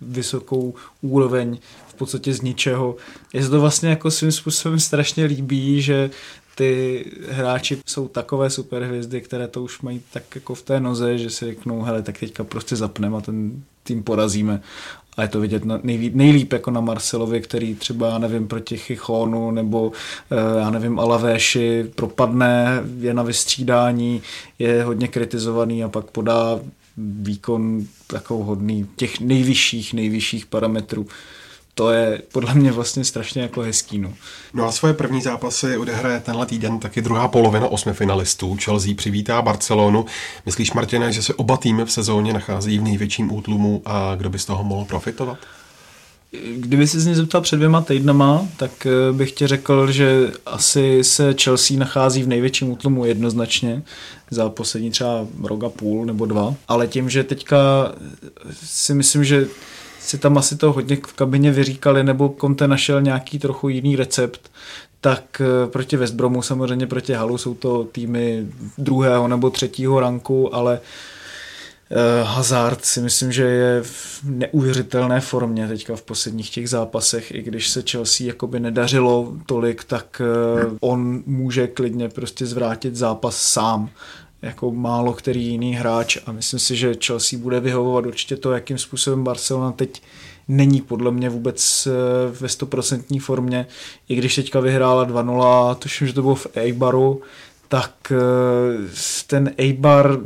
[0.00, 1.58] vysokou úroveň
[1.88, 2.96] v podstatě z ničeho.
[3.32, 6.10] Je to vlastně jako svým způsobem strašně líbí, že
[6.54, 11.30] ty hráči jsou takové superhvězdy, které to už mají tak jako v té noze, že
[11.30, 14.62] si řeknou, hele, tak teďka prostě zapneme a ten tým porazíme.
[15.16, 18.76] A je to vidět na, nejlíp, nejlíp jako na Marcelovi, který třeba, já nevím, proti
[18.76, 19.92] Chichonu nebo
[20.30, 24.22] eh, já nevím, Alavéši propadne, je na vystřídání,
[24.58, 26.60] je hodně kritizovaný a pak podá
[26.96, 31.06] výkon takovou hodný těch nejvyšších, nejvyšších parametrů
[31.74, 33.98] to je podle mě vlastně strašně jako hezký.
[33.98, 34.12] No.
[34.54, 38.56] no a svoje první zápasy odehraje tenhle týden taky druhá polovina osmi finalistů.
[38.64, 40.06] Chelsea přivítá Barcelonu.
[40.46, 44.38] Myslíš, Martine, že se oba týmy v sezóně nachází v největším útlumu a kdo by
[44.38, 45.38] z toho mohl profitovat?
[46.56, 51.04] Kdyby se z ní zeptal před dvěma týdnama, tak eh, bych ti řekl, že asi
[51.04, 53.82] se Chelsea nachází v největším útlumu jednoznačně
[54.30, 56.54] za poslední třeba rok a půl nebo dva.
[56.68, 57.92] Ale tím, že teďka
[58.64, 59.46] si myslím, že
[60.04, 64.50] si tam asi to hodně v kabině vyříkali, nebo Conte našel nějaký trochu jiný recept,
[65.00, 68.46] tak eh, proti West Bromu, samozřejmě proti Halu jsou to týmy
[68.78, 70.80] druhého nebo třetího ranku, ale
[71.90, 77.42] eh, Hazard si myslím, že je v neuvěřitelné formě teďka v posledních těch zápasech, i
[77.42, 83.90] když se Chelsea jakoby nedařilo tolik, tak eh, on může klidně prostě zvrátit zápas sám
[84.44, 88.78] jako málo který jiný hráč a myslím si, že Chelsea bude vyhovovat určitě to, jakým
[88.78, 90.02] způsobem Barcelona teď
[90.48, 91.90] není podle mě vůbec eh,
[92.40, 93.66] ve stoprocentní formě.
[94.08, 97.22] I když teďka vyhrála 2-0, tuším, že to bylo v Eibaru,
[97.68, 98.16] tak eh,
[99.26, 100.18] ten Eibar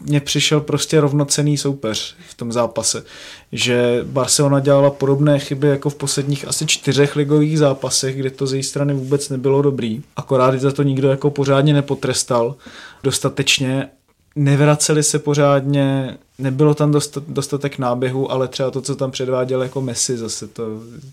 [0.00, 3.04] mně přišel prostě rovnocený soupeř v tom zápase.
[3.52, 8.54] Že Barcelona dělala podobné chyby jako v posledních asi čtyřech ligových zápasech, kde to z
[8.54, 10.02] její strany vůbec nebylo dobrý.
[10.16, 12.56] Akorát za to nikdo jako pořádně nepotrestal
[13.02, 13.88] dostatečně
[14.36, 16.94] nevraceli se pořádně, nebylo tam
[17.28, 20.62] dostatek náběhu, ale třeba to, co tam předváděl jako Messi zase, to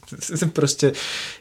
[0.54, 0.94] prostě,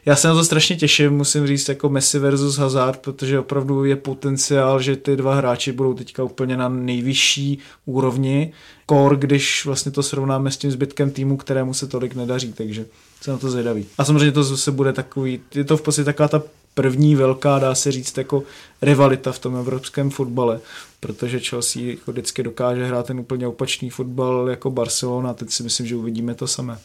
[0.05, 3.95] já se na to strašně těším, musím říct, jako Messi versus Hazard, protože opravdu je
[3.95, 8.53] potenciál, že ty dva hráči budou teďka úplně na nejvyšší úrovni,
[8.85, 12.85] kor, když vlastně to srovnáme s tím zbytkem týmu, kterému se tolik nedaří, takže
[13.21, 13.85] jsem na to zvědavý.
[13.97, 16.43] A samozřejmě to zase bude takový, je to v podstatě taková ta
[16.73, 18.43] první velká, dá se říct, jako
[18.81, 20.59] rivalita v tom evropském fotbale,
[20.99, 25.87] protože Chelsea jako vždycky dokáže hrát ten úplně opačný fotbal jako Barcelona teď si myslím,
[25.87, 26.77] že uvidíme to samé.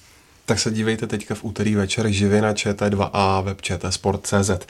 [0.46, 4.66] Tak se dívejte teďka v úterý večer živě na ČT2A web ČT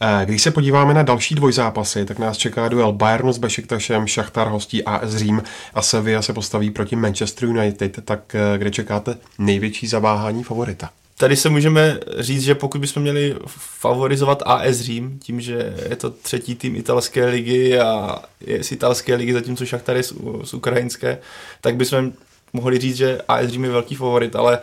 [0.00, 4.48] eh, Když se podíváme na další dvojzápasy, tak nás čeká duel Bayernu s Bešiktašem, Šachtar
[4.48, 5.42] hostí AS Řím
[5.74, 10.90] a Sevilla se postaví proti Manchester United, tak eh, kde čekáte největší zaváhání favorita?
[11.18, 16.10] Tady se můžeme říct, že pokud bychom měli favorizovat AS Řím, tím, že je to
[16.10, 20.12] třetí tým italské ligy a je z italské ligy, zatímco Šachtar je z,
[20.44, 21.18] z ukrajinské,
[21.60, 22.12] tak bychom
[22.52, 24.58] mohli říct, že AS Řím je velký favorit, ale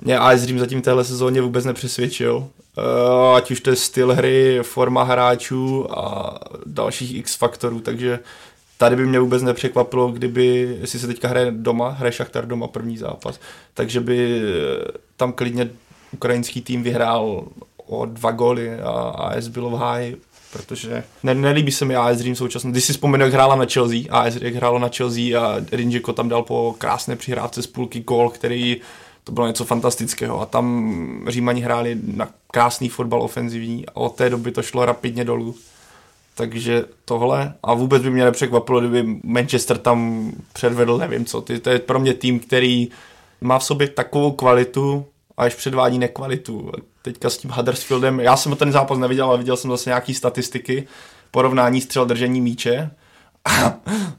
[0.00, 2.36] mě AS Řím zatím téhle sezóně vůbec nepřesvědčil.
[2.36, 8.18] Uh, ať už to je styl hry, forma hráčů a dalších x faktorů, takže
[8.78, 12.98] tady by mě vůbec nepřekvapilo, kdyby, jestli se teďka hraje doma, hraje Šachtar doma první
[12.98, 13.40] zápas,
[13.74, 14.40] takže by
[15.16, 15.70] tam klidně
[16.12, 17.44] ukrajinský tým vyhrál
[17.86, 20.16] o dva góly a AS bylo v háji,
[20.52, 22.70] protože ne, nelíbí se mi AS Dream současně.
[22.70, 26.28] Když si vzpomenu, jak hrála na Chelsea, AS jak hrálo na Chelsea a Rinjiko tam
[26.28, 28.80] dal po krásné přihrávce z půlky gól, který
[29.24, 34.30] to bylo něco fantastického a tam Římani hráli na krásný fotbal ofenzivní a od té
[34.30, 35.54] doby to šlo rapidně dolů.
[36.36, 41.40] Takže tohle a vůbec by mě nepřekvapilo, kdyby Manchester tam předvedl nevím co.
[41.40, 42.88] To je pro mě tým, který
[43.40, 45.06] má v sobě takovou kvalitu,
[45.36, 46.72] až předvádí nekvalitu.
[47.02, 50.88] Teďka s tím Huddersfieldem, já jsem ten zápas neviděl, ale viděl jsem zase nějaký statistiky,
[51.30, 52.90] porovnání střel držení míče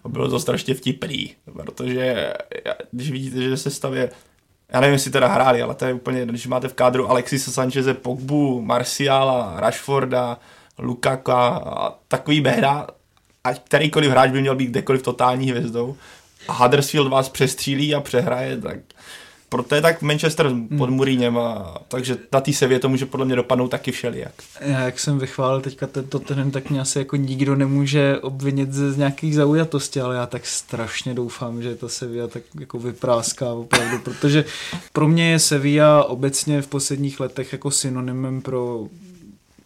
[0.04, 2.34] a bylo to strašně vtipný, protože
[2.92, 4.10] když vidíte, že se stavě
[4.74, 7.94] já nevím, jestli teda hráli, ale to je úplně, když máte v kádru Alexisa Sancheze,
[7.94, 10.40] Pogbu, Marciala, Rashforda,
[10.78, 12.88] Lukaka a takový behra,
[13.44, 15.96] ať kterýkoliv hráč by měl být kdekoliv totální hvězdou
[16.48, 18.80] a Huddersfield vás přestřílí a přehraje, tak
[19.50, 20.68] proto je tak Manchester hmm.
[20.78, 24.34] pod Mourinhem a takže na té sevě to může podle mě dopadnout taky všelijak.
[24.62, 28.98] Já jak jsem vychválil teďka tento ten, tak mě asi jako nikdo nemůže obvinit z
[28.98, 34.46] nějakých zaujatosti, ale já tak strašně doufám, že ta Sevilla tak jako vypráská opravdu, protože
[34.94, 38.88] pro mě je Sevilla obecně v posledních letech jako synonymem pro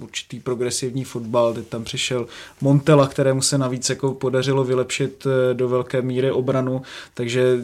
[0.02, 2.28] určitý progresivní fotbal, teď tam přišel
[2.62, 6.82] Montela, kterému se navíc jako podařilo vylepšit eh, do velké míry obranu,
[7.14, 7.58] takže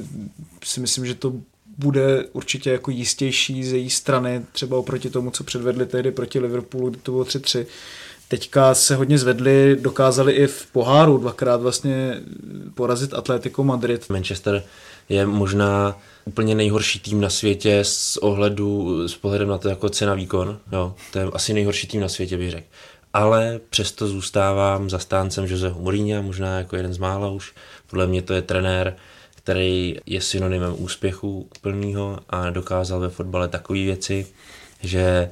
[0.63, 1.33] si myslím, že to
[1.77, 6.89] bude určitě jako jistější z její strany, třeba oproti tomu, co předvedli tehdy proti Liverpoolu,
[6.89, 7.65] kdy to bylo 3-3.
[8.27, 12.21] Teďka se hodně zvedli, dokázali i v poháru dvakrát vlastně
[12.75, 14.09] porazit Atletico Madrid.
[14.09, 14.63] Manchester
[15.09, 20.13] je možná úplně nejhorší tým na světě z ohledu, s pohledem na to jako cena
[20.13, 20.59] výkon.
[20.71, 22.67] Jo, to je asi nejhorší tým na světě, bych řekl.
[23.13, 27.53] Ale přesto zůstávám zastáncem Joseho Mourinha, možná jako jeden z mála už.
[27.89, 28.95] Podle mě to je trenér,
[29.35, 34.27] který je synonymem úspěchu plného a dokázal ve fotbale takové věci,
[34.81, 35.31] že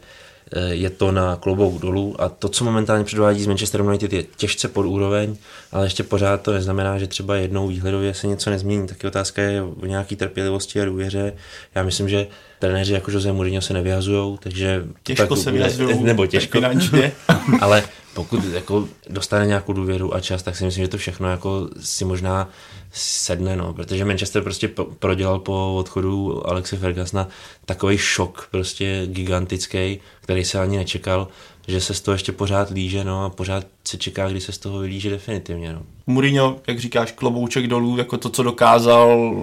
[0.70, 4.68] je to na klobouk dolů a to, co momentálně předvádí z Manchester United je těžce
[4.68, 5.36] pod úroveň,
[5.72, 8.88] ale ještě pořád to neznamená, že třeba jednou výhledově se něco nezmění.
[8.88, 11.34] Taky otázka je o nějaký trpělivosti a důvěře.
[11.76, 12.28] Já myslím, že
[12.60, 14.86] trenéři jako Jose Mourinho se nevyhazují, takže...
[15.04, 17.12] Těžko se vyhazují, nebo těžko, finančně.
[17.62, 21.70] ale pokud jako dostane nějakou důvěru a čas, tak si myslím, že to všechno jako
[21.80, 22.50] si možná
[22.96, 24.68] sedne, no, protože Manchester prostě
[25.00, 27.28] prodělal po odchodu Alexe Fergusona
[27.66, 31.28] takový šok, prostě gigantický, který se ani nečekal,
[31.68, 34.58] že se z toho ještě pořád líže, no a pořád se čeká, kdy se z
[34.58, 35.82] toho vylíže definitivně, no.
[36.08, 39.34] Mourinho, jak říkáš, klobouček dolů, jako to, co dokázal,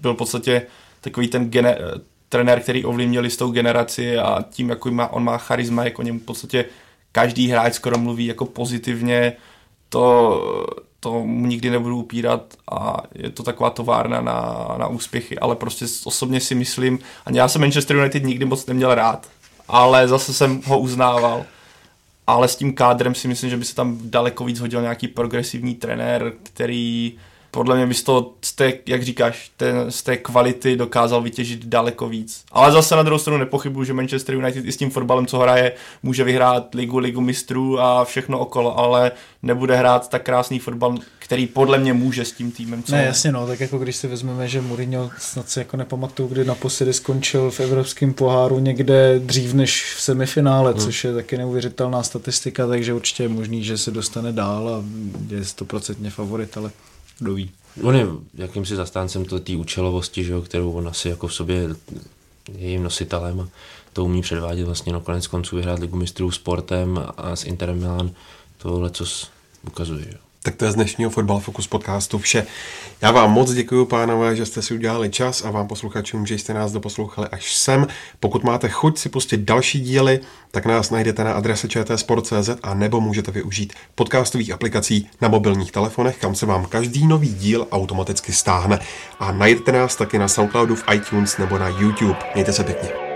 [0.00, 0.62] byl v podstatě
[1.00, 1.78] takový ten gene,
[2.28, 6.22] trenér, který ovlivnil jistou generaci a tím, jako má, on má charisma, jako něm v
[6.22, 6.64] podstatě
[7.12, 9.32] každý hráč skoro mluví jako pozitivně,
[9.88, 10.40] to,
[11.00, 15.86] to mu nikdy nebudu upírat a je to taková továrna na, na úspěchy, ale prostě
[16.04, 19.28] osobně si myslím, a já jsem Manchester United nikdy moc neměl rád,
[19.68, 21.44] ale zase jsem ho uznával.
[22.26, 25.74] Ale s tím kádrem si myslím, že by se tam daleko víc hodil nějaký progresivní
[25.74, 27.18] trenér, který
[27.50, 32.08] podle mě bys to z té, jak říkáš, ten, z té kvality dokázal vytěžit daleko
[32.08, 32.44] víc.
[32.52, 35.72] Ale zase na druhou stranu nepochybuju, že Manchester United i s tím fotbalem, co hraje,
[36.02, 39.12] může vyhrát ligu, ligu mistrů a všechno okolo, ale
[39.42, 42.82] nebude hrát tak krásný fotbal, který podle mě může s tím týmem.
[42.82, 46.28] Co ne, jasně no, tak jako když si vezmeme, že Mourinho snad si jako nepamatuju,
[46.28, 50.80] kdy naposledy skončil v evropském poháru někde dřív než v semifinále, hmm.
[50.80, 54.84] což je taky neuvěřitelná statistika, takže určitě je možný, že se dostane dál a
[55.34, 56.70] je stoprocentně favorit, ale
[57.20, 57.50] kdo ví.
[57.82, 61.68] On je jakýmsi zastáncem té účelovosti, že jo, kterou on asi jako v sobě je
[62.58, 63.48] jejím nositelem a
[63.92, 68.10] to umí předvádět vlastně na konec konců vyhrát ligu mistrů sportem a s Interem Milan
[68.58, 69.04] tohle, co
[69.66, 70.06] ukazuje.
[70.12, 70.29] Jo.
[70.42, 72.46] Tak to je z dnešního Fotbal Focus podcastu vše.
[73.02, 76.54] Já vám moc děkuji, pánové, že jste si udělali čas a vám posluchačům, že jste
[76.54, 77.86] nás doposlouchali až sem.
[78.20, 83.00] Pokud máte chuť si pustit další díly, tak nás najdete na adrese čtsport.cz a nebo
[83.00, 88.78] můžete využít podcastových aplikací na mobilních telefonech, kam se vám každý nový díl automaticky stáhne.
[89.18, 92.18] A najdete nás taky na Soundcloudu, v iTunes nebo na YouTube.
[92.34, 93.09] Mějte se pěkně.